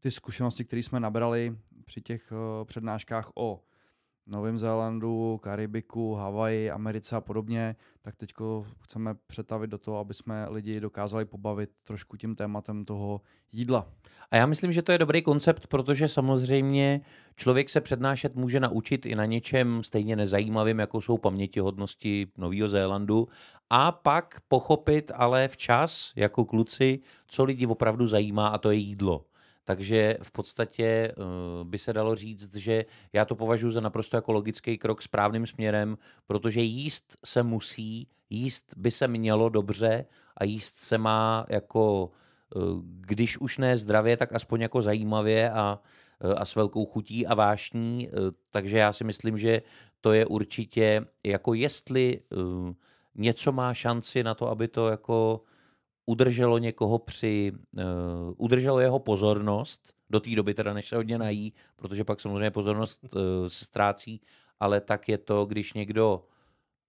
[0.00, 3.60] ty zkušenosti, které jsme nabrali při těch eh, přednáškách o
[4.26, 8.30] Novém Zélandu, Karibiku, Havaji, Americe a podobně, tak teď
[8.80, 13.20] chceme přetavit do toho, aby jsme lidi dokázali pobavit trošku tím tématem toho
[13.52, 13.86] jídla.
[14.30, 17.00] A já myslím, že to je dobrý koncept, protože samozřejmě
[17.36, 23.28] člověk se přednášet může naučit i na něčem stejně nezajímavým, jako jsou pamětihodnosti Nového Zélandu,
[23.70, 29.24] a pak pochopit ale včas, jako kluci, co lidi opravdu zajímá, a to je jídlo.
[29.64, 31.24] Takže v podstatě uh,
[31.68, 35.98] by se dalo říct, že já to považuji za naprosto jako logický krok správným směrem,
[36.26, 40.06] protože jíst se musí, jíst by se mělo dobře
[40.36, 42.10] a jíst se má jako,
[42.54, 45.80] uh, když už ne zdravě, tak aspoň jako zajímavě a,
[46.24, 48.08] uh, a s velkou chutí a vášní.
[48.50, 49.62] Takže já si myslím, že
[50.00, 52.20] to je určitě jako jestli
[53.14, 55.42] něco má šanci na to, aby to jako
[56.06, 57.82] udrželo někoho při, uh,
[58.36, 63.04] udrželo jeho pozornost, do té doby teda, než se hodně nají, protože pak samozřejmě pozornost
[63.04, 63.10] uh,
[63.48, 64.20] se ztrácí,
[64.60, 66.24] ale tak je to, když někdo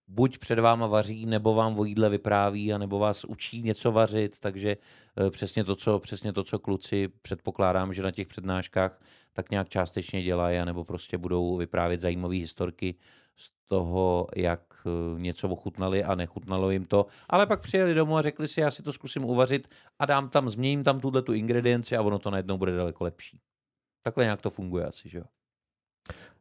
[0.08, 4.40] buď před váma vaří, nebo vám o jídle vypráví, a nebo vás učí něco vařit,
[4.40, 4.78] takže
[5.22, 9.02] uh, přesně to, co, přesně to, co kluci předpokládám, že na těch přednáškách
[9.34, 12.96] tak nějak částečně dělají, nebo prostě budou vyprávět zajímavé historky
[13.42, 18.22] z toho, jak eh, něco ochutnali a nechutnalo jim to, ale pak přijeli domů a
[18.22, 19.70] řekli si, já si to zkusím uvařit
[20.00, 23.40] a dám tam, změním tam tuhle tu ingredienci a ono to najednou bude daleko lepší.
[24.04, 25.24] Takhle nějak to funguje asi, že jo?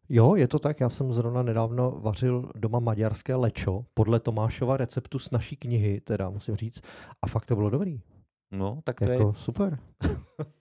[0.08, 0.80] Jo, je to tak.
[0.80, 6.30] Já jsem zrovna nedávno vařil doma maďarské lečo podle Tomášova receptu z naší knihy, teda
[6.30, 6.80] musím říct.
[7.22, 8.00] A fakt to bylo dobrý.
[8.50, 9.42] No, tak to jako je...
[9.42, 9.78] super.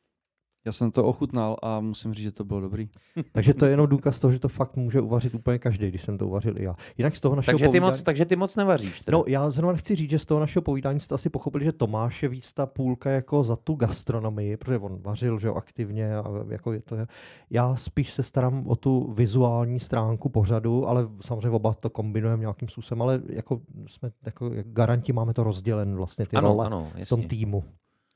[0.70, 2.90] Já jsem to ochutnal a musím říct, že to bylo dobrý.
[3.32, 6.18] takže to je jenom důkaz toho, že to fakt může uvařit úplně každý, když jsem
[6.18, 6.76] to uvařil i já.
[6.98, 7.92] Jinak z toho našeho takže, povídání...
[7.92, 9.00] ty moc, takže ty moc nevaříš.
[9.00, 9.18] Teda.
[9.18, 12.24] No, já zrovna chci říct, že z toho našeho povídání jste asi pochopili, že Tomáš
[12.24, 16.24] je víc ta půlka jako za tu gastronomii, protože on vařil, že jo, aktivně a
[16.50, 17.08] jako je to je.
[17.50, 22.68] Já spíš se starám o tu vizuální stránku pořadu, ale samozřejmě oba to kombinujeme nějakým
[22.68, 27.10] způsobem, ale jako jsme jako garanti máme to rozdělen vlastně ty ano, role ano, v
[27.10, 27.64] tom týmu.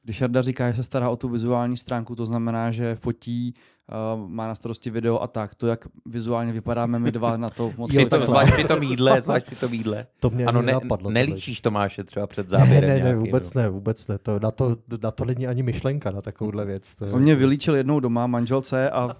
[0.04, 3.54] Když Jarda říká, že se stará o tu vizuální stránku, to znamená, že fotí,
[4.16, 5.56] uh, má na starosti video a tak.
[5.56, 9.22] To, jak vizuálně vypadáme my dva na to moc jo, to, Zvlášť při tom jídle,
[9.22, 10.08] zvlášť při tom jídle.
[10.20, 11.10] To mě ano, ne, napadlo.
[11.10, 13.62] Nelíčíš Tomáše třeba před záběrem Ne, ne, nějaký, ne vůbec no.
[13.62, 14.18] ne, vůbec ne.
[14.18, 16.96] To, na, to, na to není ani myšlenka, na takovouhle věc.
[16.96, 17.12] To je...
[17.12, 19.18] On mě vylíčil jednou doma manželce a Tak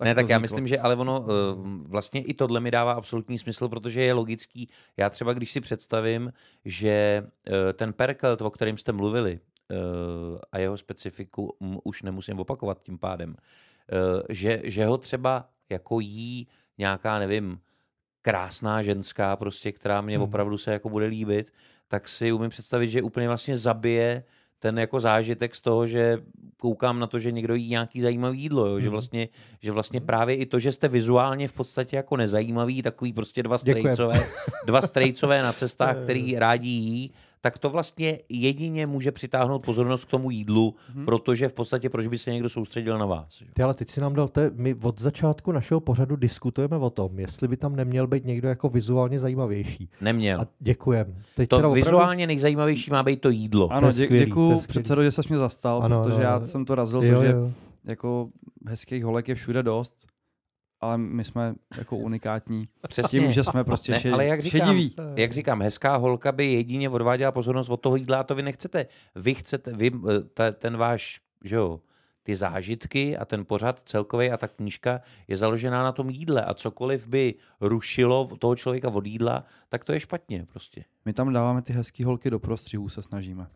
[0.04, 1.26] ne, tak já myslím, že ale ono
[1.88, 4.68] vlastně i tohle mi dává absolutní smysl, protože je logický.
[4.96, 6.32] Já třeba, když si představím,
[6.64, 7.22] že
[7.72, 9.55] ten perkelt, o kterém jste mluvili, Eh,
[10.52, 13.96] a jeho specifiku už nemusím opakovat tím pádem, eh,
[14.28, 16.48] že, že ho třeba jako jí
[16.78, 17.60] nějaká, nevím,
[18.22, 20.24] krásná ženská prostě, která mě hmm.
[20.24, 21.52] opravdu se jako bude líbit,
[21.88, 24.24] tak si umím představit, že úplně vlastně zabije
[24.58, 26.18] ten jako zážitek z toho, že
[26.56, 28.74] koukám na to, že někdo jí nějaký zajímavý jídlo, jo?
[28.74, 28.80] Mm.
[28.80, 29.28] že vlastně,
[29.62, 30.06] že vlastně hmm.
[30.06, 34.28] právě i to, že jste vizuálně v podstatě jako nezajímavý, takový prostě dva strejcové,
[34.66, 40.10] dva strejcové na cestách, který rádi jí, tak to vlastně jedině může přitáhnout pozornost k
[40.10, 41.04] tomu jídlu, hmm.
[41.04, 43.42] protože v podstatě proč by se někdo soustředil na vás.
[43.52, 47.18] Ty ale teď si nám dal, te, my od začátku našeho pořadu diskutujeme o tom,
[47.18, 49.90] jestli by tam neměl být někdo jako vizuálně zajímavější.
[50.00, 50.40] Neměl.
[50.40, 51.14] A děkujem.
[51.36, 51.74] Teď to opravdu...
[51.74, 53.72] vizuálně nejzajímavější má být to jídlo.
[53.72, 57.02] Ano, dě, děkuji předsedo, že jsi mě zastal, ano, protože ano, já jsem to razil,
[57.02, 57.50] jo, to, že jo.
[57.84, 58.28] jako
[58.66, 60.06] hezkých holek je všude dost
[60.80, 62.68] ale my jsme jako unikátní.
[62.88, 63.20] Přesně.
[63.20, 64.94] Tím, že jsme prostě ne, šed, ale jak říkám, šediví.
[65.16, 68.86] Jak říkám, hezká holka by jedině odváděla pozornost od toho jídla a to vy nechcete.
[69.14, 69.90] Vy chcete, vy,
[70.40, 71.80] eh, ten váš, že jo,
[72.22, 76.54] ty zážitky a ten pořad celkový a ta knížka je založená na tom jídle a
[76.54, 80.84] cokoliv by rušilo toho člověka od jídla, tak to je špatně prostě.
[81.04, 83.46] My tam dáváme ty hezké holky do prostřihu, se snažíme.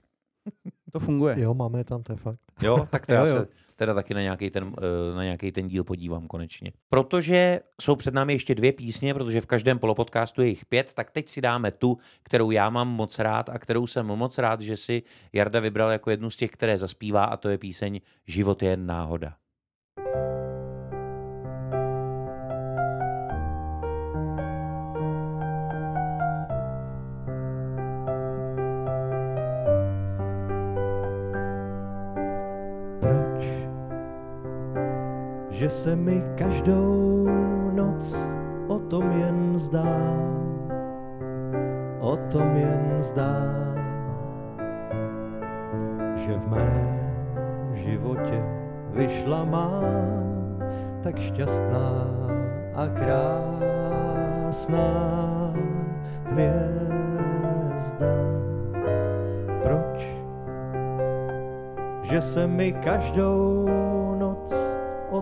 [0.93, 1.41] To funguje.
[1.41, 2.39] Jo, máme je tam, to je fakt.
[2.63, 3.33] Jo, tak to jo, já jo.
[3.33, 3.49] se
[3.81, 6.73] teda taky na nějaký, ten, eh, na nějaký ten díl podívám konečně.
[6.89, 11.11] Protože jsou před námi ještě dvě písně, protože v každém polopodcastu je jich pět, tak
[11.11, 14.77] teď si dáme tu, kterou já mám moc rád a kterou jsem moc rád, že
[14.77, 18.71] si Jarda vybral jako jednu z těch, které zaspívá a to je píseň Život je
[18.71, 19.35] jen náhoda.
[35.61, 37.29] Že se mi každou
[37.77, 38.17] noc
[38.69, 39.93] o tom jen zdá,
[42.01, 43.45] o tom jen zdá,
[46.17, 48.41] že v mém životě
[48.97, 49.85] vyšla má
[51.05, 52.09] tak šťastná
[52.75, 54.89] a krásná
[56.25, 58.17] hvězda.
[59.63, 60.09] Proč?
[62.03, 63.69] Že se mi každou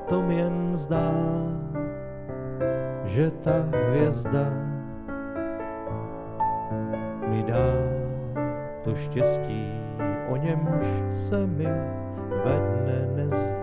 [0.09, 1.13] tom jen zdá,
[3.05, 4.45] že ta hvězda
[7.29, 7.69] mi dá
[8.85, 9.73] to štěstí,
[10.29, 10.87] o němž
[11.29, 11.69] se mi
[12.45, 13.58] ve dne nezdá.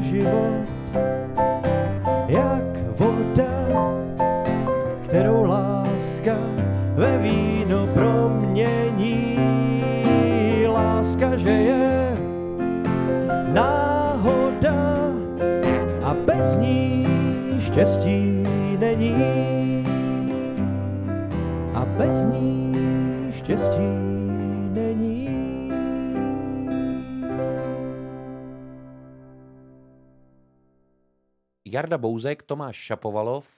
[0.00, 0.68] Život
[2.28, 3.54] jak voda,
[5.04, 6.36] kterou láska
[6.94, 9.38] ve víno promění.
[10.68, 12.16] Láska, že je
[13.52, 15.12] náhoda
[16.02, 17.06] a bez ní
[17.60, 18.46] štěstí
[18.78, 19.84] není.
[21.74, 22.72] A bez ní
[23.36, 23.81] štěstí
[31.72, 33.48] Jarda Bouzek, Tomáš Šapovalov,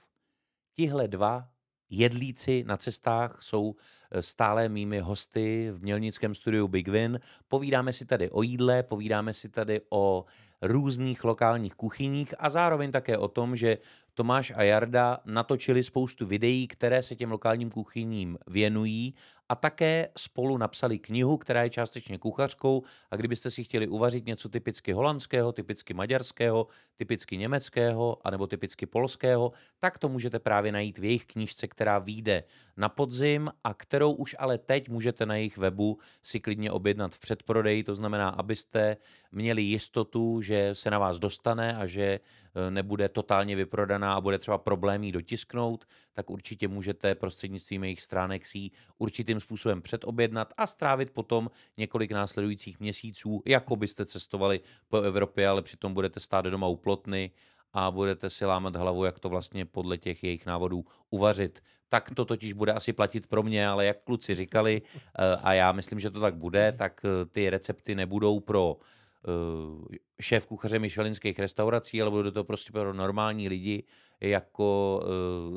[0.76, 1.48] tihle dva
[1.90, 3.74] jedlíci na cestách jsou
[4.10, 7.20] eh, stále mými hosty v mělnickém studiu Big Win.
[7.48, 10.24] Povídáme si tady o jídle, povídáme si tady o
[10.62, 13.78] různých lokálních kuchyních a zároveň také o tom, že
[14.14, 19.14] Tomáš a Jarda natočili spoustu videí, které se těm lokálním kuchyním věnují
[19.48, 24.48] a také spolu napsali knihu, která je částečně kuchařkou a kdybyste si chtěli uvařit něco
[24.48, 26.66] typicky holandského, typicky maďarského,
[26.96, 32.44] typicky německého anebo typicky polského, tak to můžete právě najít v jejich knížce, která vyjde
[32.76, 37.18] na podzim a kterou už ale teď můžete na jejich webu si klidně objednat v
[37.18, 38.96] předprodeji, to znamená, abyste
[39.32, 44.38] měli jistotu, že se na vás dostane a že eh, nebude totálně vyprodaná a bude
[44.38, 45.84] třeba problém jí dotisknout,
[46.14, 52.10] tak určitě můžete prostřednictvím jejich stránek si ji určitým způsobem předobjednat a strávit potom několik
[52.10, 57.30] následujících měsíců, jako byste cestovali po Evropě, ale přitom budete stát doma u plotny
[57.72, 61.62] a budete si lámat hlavu, jak to vlastně podle těch jejich návodů uvařit.
[61.88, 65.72] Tak to totiž bude asi platit pro mě, ale jak kluci říkali, eh, a já
[65.72, 71.38] myslím, že to tak bude, tak eh, ty recepty nebudou pro eh, šéf kuchaře michelinských
[71.38, 73.84] restaurací, ale budou to prostě pro normální lidi,
[74.20, 75.02] jako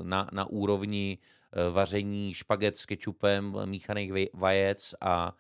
[0.04, 1.18] na, na úrovni
[1.72, 5.34] vaření špaget s kečupem, míchaných vajec a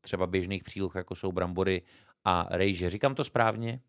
[0.00, 1.82] třeba běžných příloh, jako jsou brambory
[2.24, 2.90] a rejže.
[2.90, 3.80] Říkám to správně?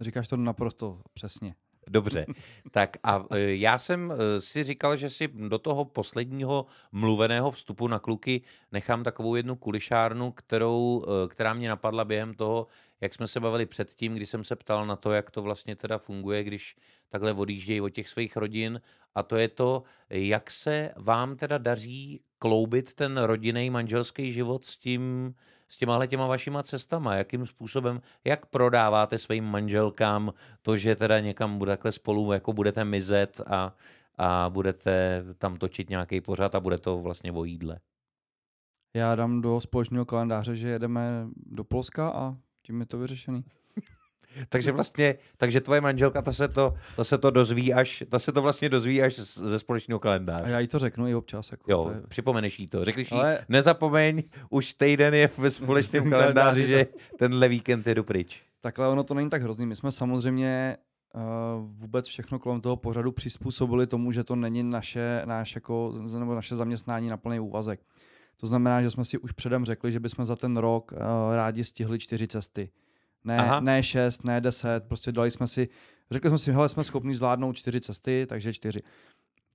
[0.00, 1.54] Říkáš to naprosto přesně.
[1.88, 2.26] Dobře,
[2.70, 7.88] tak a e, já jsem e, si říkal, že si do toho posledního mluveného vstupu
[7.88, 12.66] na kluky nechám takovou jednu kulišárnu, kterou, e, která mě napadla během toho,
[13.00, 15.98] jak jsme se bavili předtím, kdy jsem se ptal na to, jak to vlastně teda
[15.98, 16.76] funguje, když
[17.08, 18.80] takhle odjíždějí od těch svých rodin.
[19.14, 24.76] A to je to, jak se vám teda daří kloubit ten rodinný manželský život s
[24.76, 25.34] tím,
[25.72, 31.58] s těma těma vašima cestama, jakým způsobem, jak prodáváte svým manželkám to, že teda někam
[31.58, 33.76] bude takhle spolu jako budete mizet a,
[34.18, 37.80] a budete tam točit nějaký pořad a bude to vlastně o jídle.
[38.96, 43.44] Já dám do společného kalendáře, že jedeme do Polska a tím je to vyřešený.
[44.48, 48.32] Takže vlastně, takže tvoje manželka, ta se to, ta se to dozví až, ta se
[48.32, 50.44] to vlastně dozví až ze společného kalendáře.
[50.44, 51.50] A já jí to řeknu i občas.
[51.50, 52.02] Jako jo, je...
[52.08, 52.84] připomeneš jí to.
[52.84, 53.32] Řekneš Ale...
[53.32, 56.86] jí, nezapomeň, už týden je ve společném kalendáři, že
[57.18, 58.42] tenhle víkend jedu pryč.
[58.60, 59.66] Takhle ono to není tak hrozný.
[59.66, 60.76] My jsme samozřejmě
[61.58, 66.56] vůbec všechno kolem toho pořadu přizpůsobili tomu, že to není naše, naš jako, nebo naše
[66.56, 67.80] zaměstnání na plný úvazek.
[68.36, 70.98] To znamená, že jsme si už předem řekli, že bychom za ten rok uh,
[71.34, 72.70] rádi stihli čtyři cesty.
[73.24, 75.68] Ne, ne šest, ne deset, prostě dali jsme si,
[76.10, 78.82] řekli jsme si, hele, jsme schopni zvládnout čtyři cesty, takže čtyři.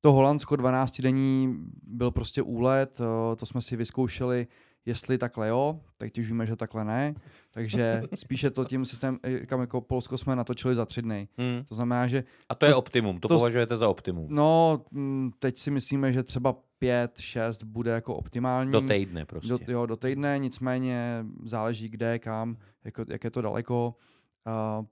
[0.01, 4.47] To Holandsko 12 denní byl prostě úlet, uh, to jsme si vyzkoušeli,
[4.88, 7.14] jestli takhle jo, tak už víme, že takhle ne.
[7.52, 11.28] Takže spíše to tím systém, kam jako Polsko jsme natočili za tři dny.
[11.38, 11.64] Hmm.
[11.70, 12.24] To znamená, že...
[12.50, 14.28] A to je optimum, to, to považujete za optimum?
[14.30, 18.72] No, mm, teď si myslíme, že třeba pět, šest bude jako optimální.
[18.72, 19.48] Do týdne prostě.
[19.48, 23.96] Do, jo, do týdne, nicméně záleží kde, kam, jako, jak je to daleko.
[24.80, 24.86] Uh,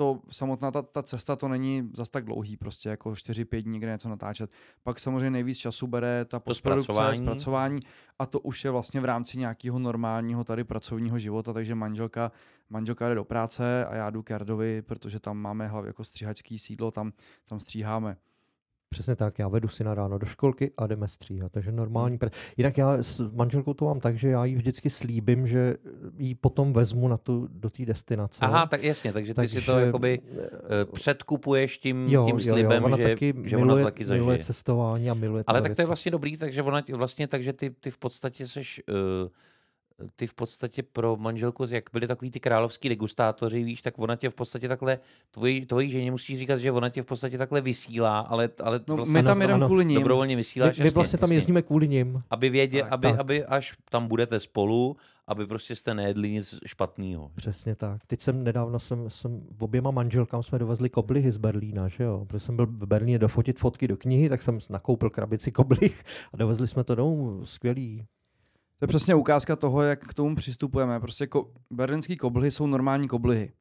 [0.00, 3.92] to samotná ta, ta cesta to není zas tak dlouhý, prostě jako 4-5 dní, kde
[3.92, 4.50] něco natáčet.
[4.82, 7.16] Pak samozřejmě nejvíc času bere ta postprodukce, zpracování.
[7.16, 7.80] zpracování
[8.18, 12.32] a to už je vlastně v rámci nějakého normálního tady pracovního života, takže manželka,
[12.70, 16.58] manželka jde do práce a já jdu k Jardovi, protože tam máme hlavně jako stříhačský
[16.58, 17.12] sídlo, tam,
[17.48, 18.16] tam stříháme.
[18.92, 22.18] Přesně tak, já vedu syna ráno do školky a jdeme stříhat, takže normální.
[22.22, 22.30] Hmm.
[22.56, 25.76] Jinak já s manželkou to mám tak, že já jí vždycky slíbím, že
[26.18, 28.38] jí potom vezmu na tu, do té destinace.
[28.40, 32.82] Aha, tak jasně, takže ty takže, si to jakoby uh, předkupuješ tím, jo, tím slibem,
[32.82, 34.20] jo, jo, že, taky že miluje, ona to taky zažije.
[34.20, 35.76] miluje cestování a miluje Ale tak věci.
[35.76, 39.28] to je vlastně dobrý, takže ona vlastně, takže ty, ty v podstatě seš uh,
[40.16, 44.30] ty v podstatě pro manželku, jak byly takový ty královský degustátoři, víš, tak ona tě
[44.30, 44.98] v podstatě takhle,
[45.30, 48.96] tvoji, tvojí ženě musí říkat, že ona tě v podstatě takhle vysílá, ale, ale no,
[48.96, 49.98] vlastně my tam jdeme kvůli ním.
[49.98, 50.78] Dobrovolně vysíláš.
[50.78, 52.22] My, my vlastně tam jezdíme kvůli ním.
[52.30, 53.20] Aby věděl, aby, tak.
[53.20, 54.96] aby až tam budete spolu,
[55.26, 57.30] aby prostě jste nejedli nic špatného.
[57.34, 58.06] Přesně tak.
[58.06, 62.24] Teď jsem nedávno jsem, jsem v oběma manželkám jsme dovezli koblihy z Berlína, že jo?
[62.28, 66.36] Protože jsem byl v Berlíně dofotit fotky do knihy, tak jsem nakoupil krabici koblih a
[66.36, 67.40] dovezli jsme to domů.
[67.46, 68.06] Skvělý.
[68.80, 71.00] To je přesně ukázka toho, jak k tomu přistupujeme.
[71.00, 73.52] Prostě ko- berlínský koblihy jsou normální koblihy.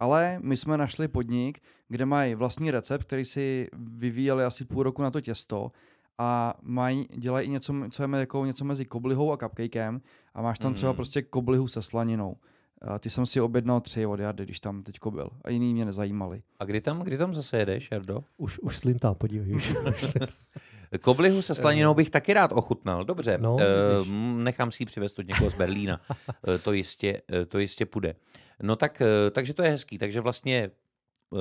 [0.00, 5.02] Ale my jsme našli podnik, kde mají vlastní recept, který si vyvíjeli asi půl roku
[5.02, 5.72] na to těsto
[6.18, 10.00] a mají, dělají i něco, co je jako něco mezi koblihou a cupcakem
[10.34, 10.74] a máš tam mm.
[10.74, 12.36] třeba prostě koblihu se slaninou.
[12.82, 15.30] A ty jsem si objednal tři od Jardy, když tam teď byl.
[15.44, 16.42] A jiný mě nezajímali.
[16.58, 18.24] A kdy tam, kdy tam zase jedeš, Jardo?
[18.36, 19.54] Už, už slintá, podívej.
[19.54, 19.74] Už,
[20.98, 23.04] Koblihu se slaninou bych taky rád ochutnal.
[23.04, 23.60] Dobře, no, uh,
[24.36, 26.00] nechám si ji přivést od někoho z Berlína.
[26.08, 28.14] uh, to, jistě, to jistě půjde.
[28.62, 29.98] No tak, takže to je hezký.
[29.98, 30.70] Takže vlastně
[31.30, 31.40] uh,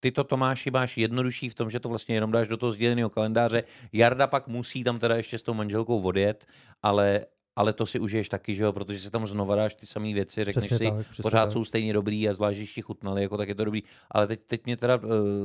[0.00, 3.10] ty to Tomáši máš jednodušší v tom, že to vlastně jenom dáš do toho sděleného
[3.10, 3.64] kalendáře.
[3.92, 6.46] Jarda pak musí tam teda ještě s tou manželkou odjet,
[6.82, 7.26] ale,
[7.56, 10.44] ale to si užiješ taky, že jo, protože se tam znova dáš ty samé věci,
[10.44, 11.52] řekneš přesně si, tak, pořád tak.
[11.52, 13.82] jsou stejně dobrý a zvlášť, když ti chutnali, jako tak je to dobrý.
[14.10, 15.02] Ale teď, teď mě teda uh,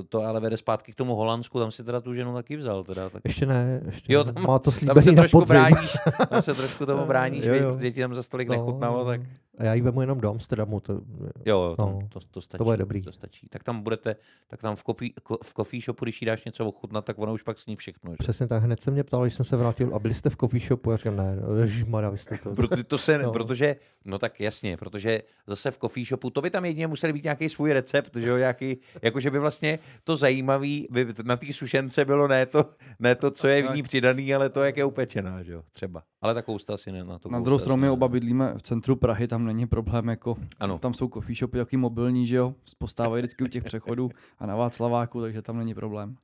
[0.10, 2.84] to ale vede zpátky k tomu Holandsku, tam si teda tu ženu taky vzal.
[2.84, 3.22] Teda, tak...
[3.26, 5.98] Ještě ne, ještě jo, tam, má to tam se trošku bráníš,
[6.30, 7.78] tam se trošku tomu bráníš, jo, jo.
[7.80, 9.22] že ti tam za stolik no, nechutnalo, tak...
[9.60, 10.80] A já ji vemu jenom do Amsterdamu.
[10.80, 11.02] To,
[11.46, 12.58] jo, no, to, to, stačí.
[12.58, 13.02] To bude dobrý.
[13.02, 13.48] To stačí.
[13.50, 14.16] Tak tam budete,
[14.48, 17.44] tak tam v, kopi, v coffee shopu, když jí dáš něco ochutnat, tak ono už
[17.44, 18.12] pak sní všechno.
[18.12, 18.18] Že?
[18.20, 20.62] Přesně tak, hned se mě ptal, když jsem se vrátil, a byli jste v coffee
[20.68, 20.92] shopu?
[20.92, 22.56] Já říkám, ne, no, ježišmarja, vy jste to.
[22.56, 23.32] Proto, to se, no.
[23.32, 27.24] protože, no tak jasně, protože zase v coffee shopu, to by tam jedině museli být
[27.24, 32.06] nějaký svůj recept, že jo, nějaký, jakože by vlastně to zajímavý, by na té sušence
[32.06, 32.66] bylo ne to,
[33.00, 36.04] ne to, co je v ní přidaný, ale to, jak je upečená, že jo, třeba.
[36.22, 37.30] Ale ta kousta si ne na to.
[37.30, 40.80] Na druhou stranu my oba bydlíme v centru Prahy, tam není problém, jako ano.
[40.80, 44.10] tam jsou coffee shopy jaký mobilní, že jo, postávají vždycky u těch přechodů
[44.40, 46.16] a na Václaváku, takže tam není problém.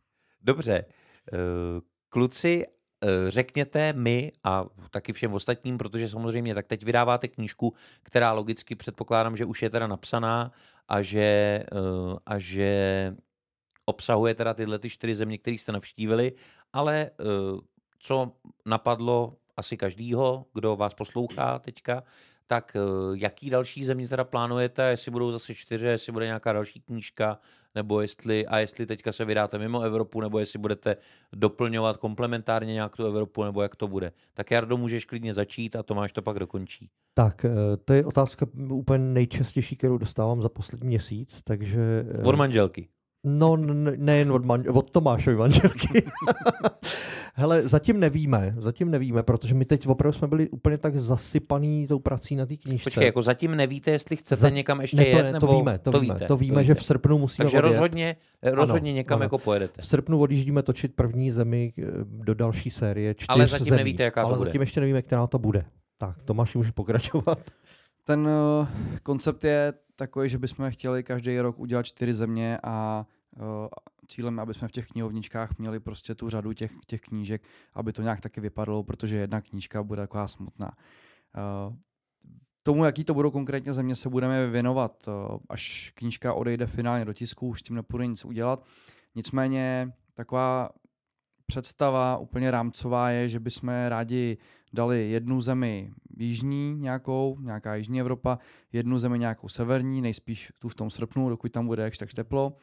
[0.41, 0.85] Dobře.
[1.33, 1.37] Eh,
[2.09, 7.73] kluci, eh, řekněte mi a taky všem ostatním, protože samozřejmě tak teď vydáváte knížku,
[8.03, 10.51] která logicky předpokládám, že už je teda napsaná
[10.87, 13.15] a že, eh, a že
[13.85, 16.33] obsahuje teda tyhle ty čtyři země, které jste navštívili,
[16.73, 17.11] ale
[17.99, 18.31] co
[18.65, 22.03] napadlo asi každýho, kdo vás poslouchá teďka,
[22.47, 22.77] tak
[23.13, 27.39] jaký další země teda plánujete, jestli budou zase čtyři, jestli bude nějaká další knížka,
[27.75, 30.97] nebo jestli, a jestli teďka se vydáte mimo Evropu, nebo jestli budete
[31.33, 34.11] doplňovat komplementárně nějak tu Evropu, nebo jak to bude.
[34.33, 36.89] Tak Jardo, můžeš klidně začít a Tomáš to pak dokončí.
[37.13, 37.45] Tak,
[37.85, 42.05] to je otázka úplně nejčastější, kterou dostávám za poslední měsíc, takže...
[42.23, 42.87] Od manželky.
[43.27, 43.57] No,
[43.95, 46.03] nejen od, manž- od Tomášovy manželky.
[47.33, 51.99] Hele, zatím nevíme, zatím nevíme, protože my teď opravdu jsme byli úplně tak zasypaný tou
[51.99, 52.83] prací na té knížce.
[52.83, 54.49] Počkej, jako zatím nevíte, jestli chcete Za...
[54.49, 55.47] někam ještě ne, to, jet, ne, nebo...
[55.47, 57.67] to víme, to, to víme, víte, to víme, to že v srpnu musíme Takže odjet.
[57.69, 59.23] rozhodně, rozhodně ano, někam ano.
[59.25, 59.81] jako pojedete.
[59.81, 63.77] V srpnu odjíždíme točit první zemi eh, do další série, čtyř Ale zatím zemí.
[63.77, 64.49] nevíte, jaká Ale to bude.
[64.49, 65.65] zatím ještě nevíme, která to bude.
[65.97, 67.39] Tak, Tomáš, může pokračovat.
[68.03, 68.67] Ten uh,
[69.03, 73.05] koncept je takový, že bychom chtěli každý rok udělat čtyři země a
[73.37, 73.69] Eh,
[74.07, 77.41] cílem, aby jsme v těch knihovničkách měli prostě tu řadu těch, těch knížek,
[77.73, 80.71] aby to nějak taky vypadalo, protože jedna knížka bude taková smutná.
[81.37, 81.75] Eh,
[82.63, 87.13] tomu, jaký to budou konkrétně země, se budeme věnovat, eh, až knížka odejde finálně do
[87.13, 88.65] tisku, už s tím nepůjde nic udělat.
[89.15, 90.69] Nicméně taková
[91.45, 94.37] představa úplně rámcová je, že bychom rádi
[94.73, 98.39] dali jednu zemi jižní nějakou, nějaká jižní Evropa,
[98.73, 102.57] jednu zemi nějakou severní, nejspíš tu v tom srpnu, dokud tam bude jakž tak teplo,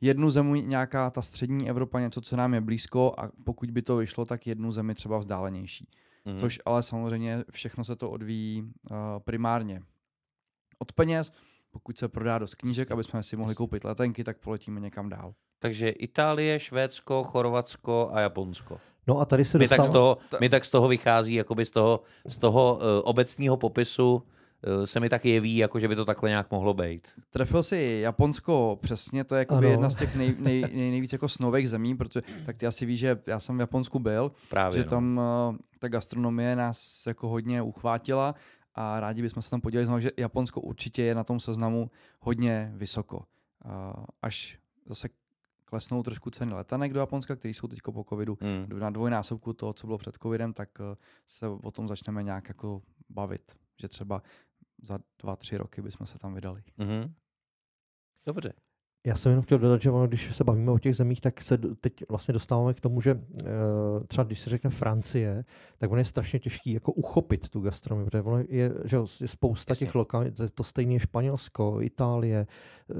[0.00, 3.96] jednu zemi nějaká ta střední Evropa, něco, co nám je blízko a pokud by to
[3.96, 5.88] vyšlo, tak jednu zemi třeba vzdálenější.
[6.24, 6.38] Mm.
[6.38, 9.82] Což ale samozřejmě všechno se to odvíjí uh, primárně
[10.78, 11.32] od peněz,
[11.70, 15.34] pokud se prodá dost knížek, aby jsme si mohli koupit letenky, tak poletíme někam dál.
[15.58, 18.80] Takže Itálie, Švédsko, Chorvatsko a Japonsko.
[19.06, 21.70] No a tady se mi, tak z toho, mi tak z toho vychází, jakoby z
[21.70, 26.04] toho, z toho uh, obecního popisu uh, se mi tak jeví, jako že by to
[26.04, 27.08] takhle nějak mohlo být.
[27.30, 31.28] Trefil si Japonsko přesně, to je jako jedna z těch nej, nej, nej, nejvíc jako
[31.28, 34.84] snových zemí, protože tak ty asi víš, že já jsem v Japonsku byl, Právě, že
[34.84, 34.90] no.
[34.90, 35.18] tam
[35.50, 38.34] uh, ta gastronomie nás jako hodně uchvátila
[38.74, 42.72] a rádi bychom se tam podívali znovu, že Japonsko určitě je na tom seznamu hodně
[42.74, 43.16] vysoko.
[43.16, 45.08] Uh, až zase
[45.66, 48.78] klesnou trošku ceny letanek do Japonska, které jsou teď po covidu hmm.
[48.78, 52.82] na dvojnásobku toho, co bylo před covidem, tak eh, se o tom začneme nějak jako
[53.08, 54.22] bavit, že třeba
[54.82, 56.62] za dva, tři roky bychom se tam vydali.
[56.78, 57.12] Mm-hmm.
[58.26, 58.52] Dobře.
[59.06, 61.58] Já jsem jenom chtěl dodat, že ono, když se bavíme o těch zemích, tak se
[61.58, 63.20] teď vlastně dostáváme k tomu, že uh,
[64.06, 65.44] třeba když se řekne Francie,
[65.78, 69.70] tak ono je strašně těžký jako uchopit tu gastronomii, protože ono je, že je spousta
[69.70, 69.86] Jasně.
[69.86, 72.46] těch lokalit, to stejné je Španělsko, Itálie,
[72.88, 72.96] uh,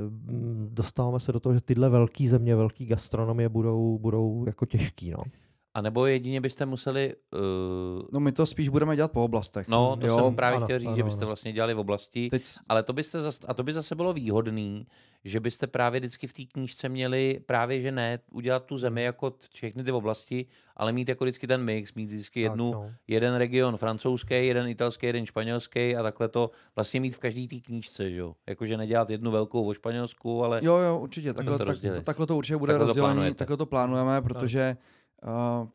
[0.68, 5.10] dostáváme se do toho, že tyhle velké země, velké gastronomie budou, budou jako těžký.
[5.10, 5.22] No.
[5.76, 7.14] A nebo jedině byste museli...
[7.32, 8.02] Uh...
[8.12, 9.68] No my to spíš budeme dělat po oblastech.
[9.68, 11.26] No, to jo, jsem právě ano, chtěl říct, ano, že byste ano.
[11.26, 12.44] vlastně dělali v oblasti, Teď...
[12.68, 14.86] ale to byste zas, a to by zase bylo výhodný,
[15.24, 19.34] že byste právě vždycky v té knížce měli právě, že ne, udělat tu zemi jako
[19.54, 20.46] všechny ty oblasti,
[20.76, 22.92] ale mít jako vždycky ten mix, mít vždycky jednu, tak, no.
[23.08, 27.56] jeden region francouzský, jeden italský, jeden španělský a takhle to vlastně mít v každé té
[27.56, 28.34] knížce, že jo.
[28.46, 30.60] Jakože nedělat jednu velkou o Španělsku, ale...
[30.62, 33.66] Jo, jo, určitě, takhle to, tak, to, takhle to určitě bude takhle rozdělený, takhle to
[33.66, 34.76] plánujeme, protože
[35.22, 35.68] Uh,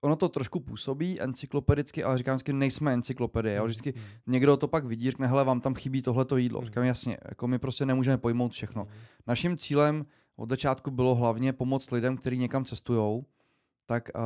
[0.00, 3.56] ono to trošku působí encyklopedicky, ale říkám vždycky, nejsme encyklopedie.
[3.56, 3.64] Jo?
[3.64, 4.02] Vždycky mm.
[4.26, 6.60] někdo to pak vidí, řekne, hele, vám tam chybí tohleto jídlo.
[6.60, 6.66] Mm.
[6.66, 8.84] Říkám, jasně, jako my prostě nemůžeme pojmout všechno.
[8.84, 8.90] Mm.
[9.26, 10.06] Naším cílem
[10.36, 13.22] od začátku bylo hlavně pomoct lidem, kteří někam cestují,
[13.86, 14.22] tak uh,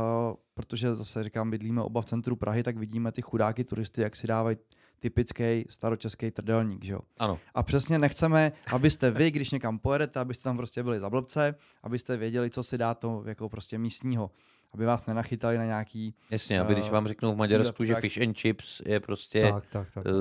[0.55, 4.27] protože zase říkám, bydlíme oba v centru Prahy, tak vidíme ty chudáky turisty, jak si
[4.27, 4.57] dávají
[5.01, 7.01] typický staročeský trdelník, že jo?
[7.19, 7.39] Ano.
[7.55, 12.17] A přesně nechceme, abyste vy, když někam pojedete, abyste tam prostě byli za blbce, abyste
[12.17, 14.31] věděli, co si dá to jako prostě místního
[14.75, 16.15] aby vás nenachytali na nějaký...
[16.31, 19.43] Jasně, aby když eh, vám řeknou v Maďarsku, uh, že fish and chips je prostě
[19.43, 20.05] tak, tak, tak.
[20.07, 20.13] Uh,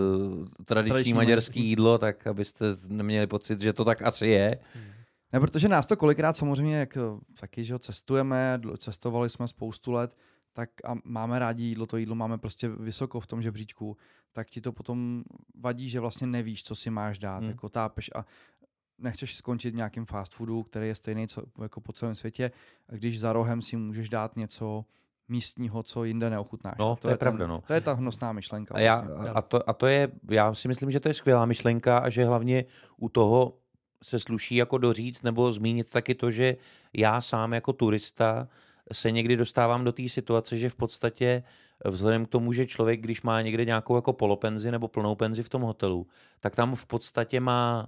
[0.65, 4.59] tradiční, tradiční maďarské jídlo, tak abyste neměli pocit, že to tak asi je.
[4.73, 4.83] Hmm.
[5.33, 6.97] Ne, protože nás to kolikrát samozřejmě, jak
[7.39, 10.15] taky, že cestujeme, cestovali jsme spoustu let,
[10.53, 13.97] tak a máme rádi jídlo, to jídlo máme prostě vysoko v tom žebříčku,
[14.31, 15.23] tak ti to potom
[15.55, 17.49] vadí, že vlastně nevíš, co si máš dát, hmm.
[17.49, 18.25] jako tápeš a
[18.97, 22.51] nechceš skončit v nějakým fast foodu, který je stejný co, jako po celém světě,
[22.87, 24.85] když za rohem si můžeš dát něco
[25.27, 26.75] místního, co jinde neochutnáš.
[26.79, 27.63] No, to, to je, je pravda, ten, no.
[27.67, 28.75] To je ta hnusná myšlenka.
[28.75, 29.29] A, já, vlastně.
[29.29, 32.25] a, to, a to je, já si myslím, že to je skvělá myšlenka a že
[32.25, 32.65] hlavně
[32.97, 33.57] u toho
[34.03, 36.57] se sluší jako doříct nebo zmínit taky to, že
[36.93, 38.47] já sám jako turista
[38.91, 41.43] se někdy dostávám do té situace, že v podstatě
[41.85, 45.49] vzhledem k tomu, že člověk, když má někde nějakou jako polopenzi nebo plnou penzi v
[45.49, 46.07] tom hotelu,
[46.39, 47.87] tak tam v podstatě má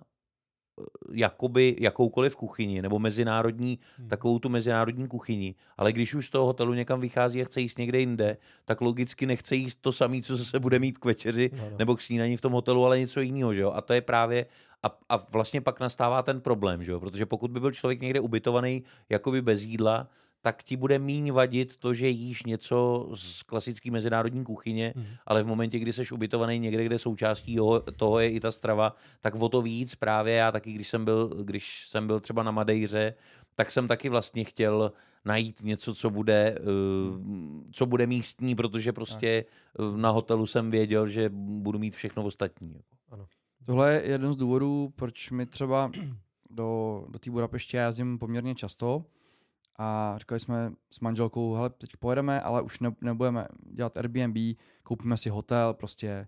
[1.12, 4.08] jakoby jakoukoliv kuchyni, nebo mezinárodní, hmm.
[4.08, 7.78] takovou tu mezinárodní kuchyni, ale když už z toho hotelu někam vychází a chce jíst
[7.78, 11.70] někde jinde, tak logicky nechce jíst to samé, co se bude mít k večeři no,
[11.72, 11.78] no.
[11.78, 13.72] nebo k snídaní v tom hotelu, ale něco jiného, že jo?
[13.72, 14.46] A to je právě,
[14.84, 17.00] a, a vlastně pak nastává ten problém, že jo?
[17.00, 20.08] Protože pokud by byl člověk někde ubytovaný jakoby bez jídla,
[20.46, 25.06] tak ti bude míň vadit to, že jíš něco z klasické mezinárodní kuchyně, mm.
[25.26, 27.58] ale v momentě, kdy jsi ubytovaný někde, kde součástí
[27.96, 31.28] toho je i ta strava, tak o to víc právě já taky, když jsem byl,
[31.44, 33.14] když jsem byl třeba na Madejře,
[33.56, 34.92] tak jsem taky vlastně chtěl
[35.26, 37.22] najít něco, co bude, uh,
[37.72, 39.46] co bude místní, protože prostě
[39.96, 42.74] na hotelu jsem věděl, že budu mít všechno ostatní.
[42.74, 42.96] Jako.
[43.10, 43.28] Ano.
[43.66, 45.92] Tohle je jeden z důvodů, proč mi třeba
[46.50, 49.06] do, do té Budapeště jezdím poměrně často,
[49.78, 55.18] a říkali jsme s manželkou, hele, teď pojedeme, ale už ne, nebudeme dělat Airbnb, koupíme
[55.18, 56.28] si hotel, prostě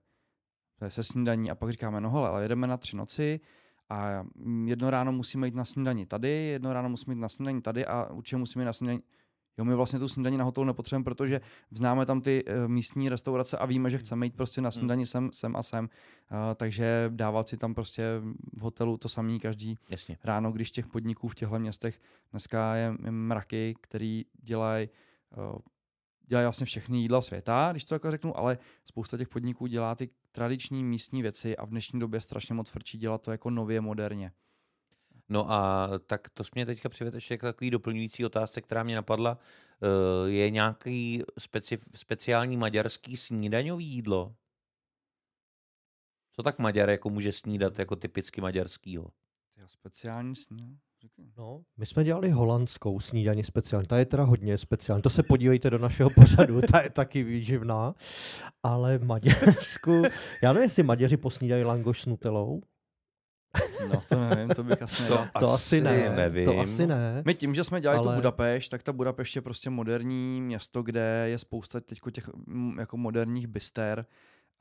[0.87, 1.51] se snídaní.
[1.51, 3.39] A pak říkáme, no hele, ale jedeme na tři noci
[3.89, 4.25] a
[4.65, 8.09] jedno ráno musíme jít na snídaní tady, jedno ráno musíme jít na snídaní tady a
[8.11, 9.03] určitě musíme jít na snídaní
[9.57, 13.57] Jo, my vlastně tu snídaní na hotelu nepotřebujeme, protože známe tam ty uh, místní restaurace
[13.57, 14.71] a víme, že chceme jít prostě na hmm.
[14.71, 15.83] snídaní sem, sem a sem.
[15.85, 18.03] Uh, takže dávat si tam prostě
[18.53, 20.17] v hotelu to samý každý Jasně.
[20.23, 21.99] ráno, když těch podniků v těchto městech
[22.31, 24.89] dneska je, mraky, který dělají
[25.37, 25.59] uh,
[26.27, 30.09] dělají vlastně všechny jídla světa, když to takhle řeknu, ale spousta těch podniků dělá ty
[30.31, 34.31] tradiční místní věci a v dnešní době strašně moc frčí dělat to jako nově, moderně.
[35.29, 39.37] No a tak to mě teďka přived ještě k takový doplňující otázce, která mě napadla.
[39.81, 44.35] Eh, je nějaký speci- speciální maďarský snídaňový jídlo?
[46.35, 49.11] Co tak Maďar jako může snídat jako typicky maďarskýho?
[49.67, 50.77] Speciální snídaň?
[51.37, 55.69] No, my jsme dělali holandskou snídaní speciální, ta je teda hodně speciální, to se podívejte
[55.69, 57.95] do našeho pořadu, ta je taky výživná,
[58.63, 60.03] ale v Maďarsku,
[60.43, 62.61] já nevím, jestli Maďaři posnídají langoš s nutelou,
[63.91, 65.27] No to nevím, to bych asi nedal.
[65.33, 66.45] To, to asi ne, nevím.
[66.45, 67.21] to asi ne.
[67.25, 68.13] My tím, že jsme dělali ale...
[68.13, 72.79] tu Budapešť, tak ta Budapešť je prostě moderní město, kde je spousta teď těch mm,
[72.79, 74.05] jako moderních byster.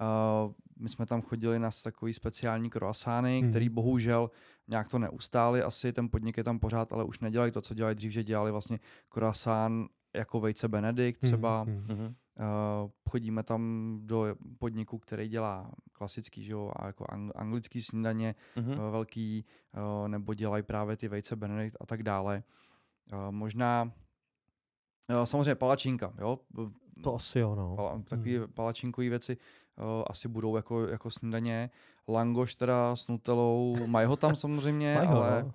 [0.00, 3.50] Uh, my jsme tam chodili na takový speciální croissány, hmm.
[3.50, 4.30] který bohužel
[4.68, 7.94] nějak to neustáli asi, ten podnik je tam pořád, ale už nedělají to, co dělali
[7.94, 8.78] dřív, že dělali vlastně
[9.08, 11.62] croissant jako vejce Benedikt hmm, třeba.
[11.62, 11.86] Hmm.
[11.88, 12.06] Hmm.
[12.06, 18.34] Uh, chodíme tam do podniku, který dělá klasický, že jo, a jako ang- anglický snídaně
[18.56, 18.86] mm-hmm.
[18.86, 19.44] uh, velký,
[20.02, 22.42] uh, nebo dělají právě ty vejce Benedict a tak dále.
[23.12, 23.92] Uh, možná
[25.10, 26.38] uh, samozřejmě palačinka, jo.
[27.02, 27.76] To asi jo, no.
[27.76, 28.52] Pala, takový hmm.
[28.52, 31.70] palačinkové věci uh, asi budou jako, jako snídaně.
[32.08, 35.52] Langoš teda s nutelou, mají ho tam samozřejmě, ale, no.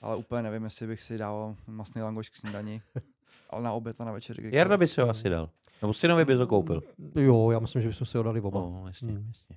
[0.00, 2.82] ale úplně nevím, jestli bych si dal masný langoš k snídani.
[3.50, 4.36] Ale na oběd a na večer.
[4.40, 5.50] Jarda by si ho asi dal.
[5.82, 6.82] Nebo synovi bys ho koupil?
[7.14, 8.60] Jo, já myslím, že bychom si ho dali oba.
[8.60, 9.26] No, jasně, hmm.
[9.26, 9.56] jasně.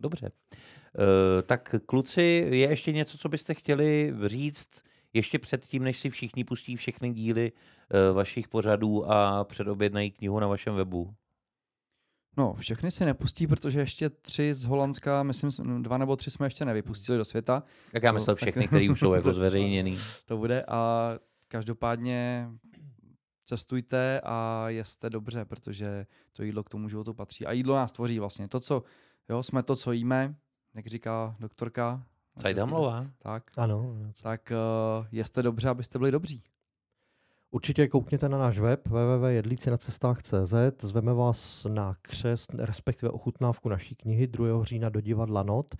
[0.00, 0.30] Dobře.
[0.30, 4.68] Uh, tak kluci, je ještě něco, co byste chtěli říct
[5.12, 10.46] ještě předtím, než si všichni pustí všechny díly uh, vašich pořadů a předobjednají knihu na
[10.46, 11.14] vašem webu?
[12.38, 16.64] No, všechny si nepustí, protože ještě tři z Holandska, myslím, dva nebo tři jsme ještě
[16.64, 17.62] nevypustili do světa.
[17.92, 18.70] Jak já myslel všechny, tak...
[18.70, 19.98] které už jsou jako zveřejněný.
[20.26, 21.12] To bude a
[21.48, 22.48] každopádně
[23.46, 27.46] cestujte a jeste dobře, protože to jídlo k tomu životu patří.
[27.46, 28.48] A jídlo nás tvoří vlastně.
[28.48, 28.82] To, co
[29.28, 30.34] jo, jsme to, co jíme,
[30.74, 32.02] jak říká doktorka.
[32.40, 33.06] Sajdamlová.
[33.18, 33.50] Tak.
[33.56, 33.96] Ano.
[34.22, 34.52] Tak
[34.98, 36.42] uh, jeste dobře, abyste byli dobří.
[37.50, 44.64] Určitě koukněte na náš web www.jedlícinacestách.cz, zveme vás na křest, respektive ochutnávku naší knihy 2.
[44.64, 45.74] října do divadla Not.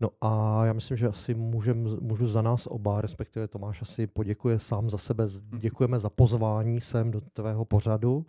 [0.00, 4.58] No a já myslím, že asi můžem, můžu za nás oba, respektive Tomáš asi poděkuje
[4.58, 5.24] sám za sebe.
[5.24, 5.60] Mhm.
[5.60, 8.26] Děkujeme za pozvání sem do tvého pořadu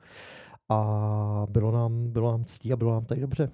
[0.70, 3.52] a bylo nám, bylo nám ctí a bylo nám tady dobře.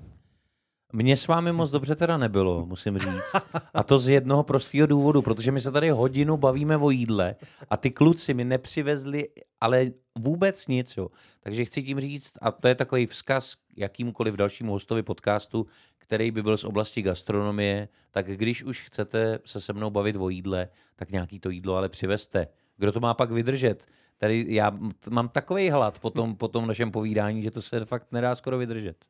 [0.95, 3.35] Mně s vámi moc dobře teda nebylo, musím říct.
[3.73, 7.35] A to z jednoho prostého důvodu, protože my se tady hodinu bavíme o jídle
[7.69, 9.27] a ty kluci mi nepřivezli
[9.61, 9.85] ale
[10.19, 10.97] vůbec nic.
[10.97, 11.09] Jo.
[11.39, 15.65] Takže chci tím říct, a to je takový vzkaz jakýmkoliv dalšímu hostovi podcastu,
[15.97, 20.29] který by byl z oblasti gastronomie, tak když už chcete se se mnou bavit o
[20.29, 22.47] jídle, tak nějaký to jídlo ale přivezte.
[22.77, 23.85] Kdo to má pak vydržet?
[24.17, 24.71] Tady já
[25.09, 28.57] mám takový hlad po tom, po tom našem povídání, že to se fakt nedá skoro
[28.57, 29.05] vydržet.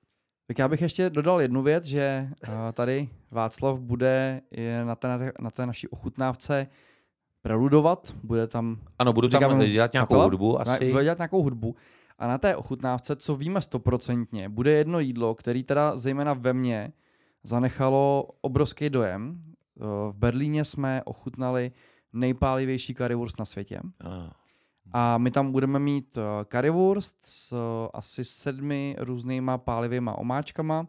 [0.47, 2.29] Tak já bych ještě dodal jednu věc, že
[2.73, 4.41] tady Václav bude
[4.83, 6.67] na té, na té naší ochutnávce
[7.41, 8.77] preludovat, bude tam...
[8.99, 10.91] Ano, budu tam dělat nějakou kapela, hudbu asi.
[10.91, 11.75] Bude dělat nějakou hudbu.
[12.19, 16.93] A na té ochutnávce, co víme stoprocentně, bude jedno jídlo, který teda zejména ve mně
[17.43, 19.41] zanechalo obrovský dojem.
[19.75, 21.71] V Berlíně jsme ochutnali
[22.13, 23.79] nejpálivější currywurst na světě.
[24.01, 24.42] Ah.
[24.91, 30.87] A my tam budeme mít eh, currywurst s eh, asi sedmi různýma pálivýma omáčkama.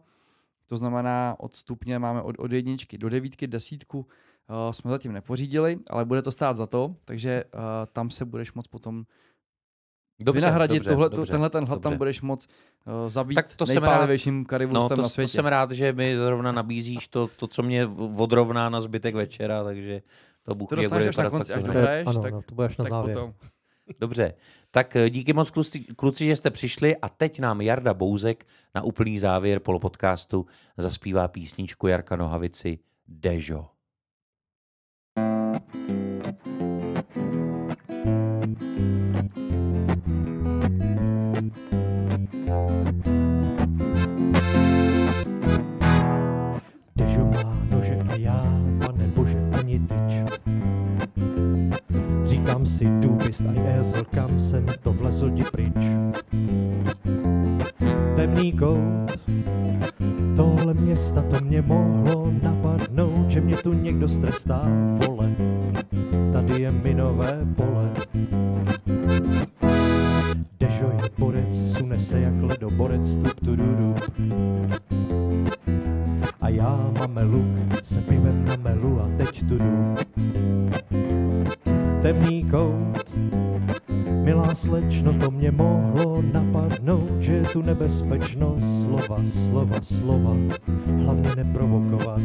[0.67, 5.79] To znamená, od stupně máme od, od jedničky do devítky, desítku uh, jsme zatím nepořídili,
[5.87, 7.59] ale bude to stát za to, takže uh,
[7.93, 9.03] tam se budeš moc potom
[10.19, 12.47] dobře, vynahradit dobře, tohle, dobře, tenhle ten hlad, tam budeš moc
[12.85, 15.31] uh, zabít tak to nejpálivějším currywurstem no, to, na světě.
[15.31, 19.63] To jsem rád, že mi zrovna nabízíš to, to co mě odrovná na zbytek večera,
[19.63, 20.01] takže
[20.43, 22.85] to Bůh to bude až na konci, až dohraješ, ano, tak, no, to budeš na
[22.89, 23.17] závěr.
[23.17, 23.33] Potom.
[23.99, 24.33] Dobře,
[24.71, 28.81] tak eh, díky moc kluci, kluci, že jste přišli a teď nám Jarda Bouzek na
[28.81, 30.45] úplný závěr polopodcastu
[30.77, 33.67] zaspívá písničku Jarka Nohavici Dežo.
[47.69, 49.37] Nože já, pane bože.
[52.25, 55.85] Říkám si, důbist a jezel, kam jsem to vlezl ti pryč.
[58.15, 59.19] Temný kout,
[60.35, 64.67] tohle města to mě mohlo napadnout, že mě tu někdo strestá,
[65.07, 65.31] vole.
[66.33, 67.89] Tady je minové pole.
[70.59, 73.95] Dežo je borec, sune se jak ledoborec, tup tu du,
[76.41, 79.95] A já máme luk, se pivem na melu a teď tu jdu
[82.05, 83.15] temný kout.
[84.23, 88.81] Milá slečno, to mě mohlo napadnout, že je tu nebezpečnost.
[88.81, 90.35] slova, slova, slova,
[91.03, 92.21] hlavně neprovokovat.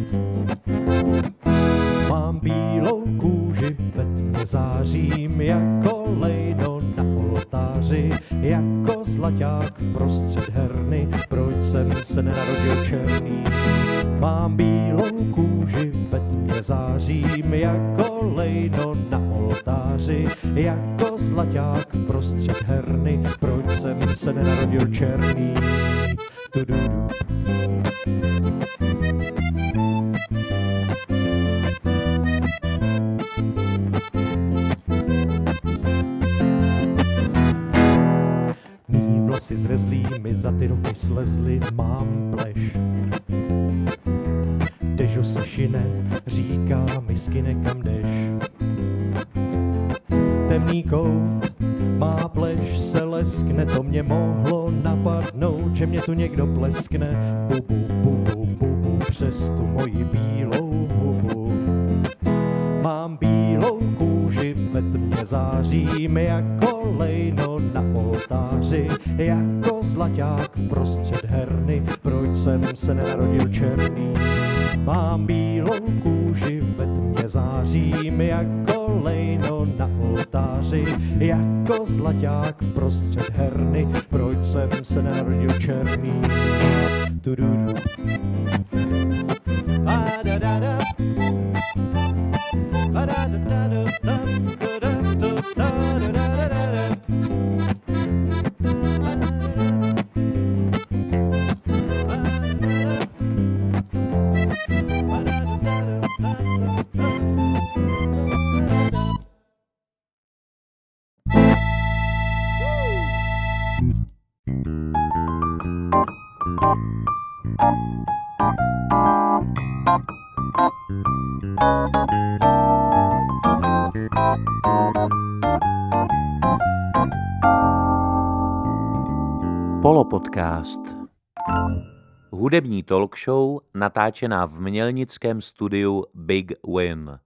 [132.51, 137.19] Hudební talk show natáčená v mělnickém studiu Big Win.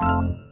[0.00, 0.49] thank you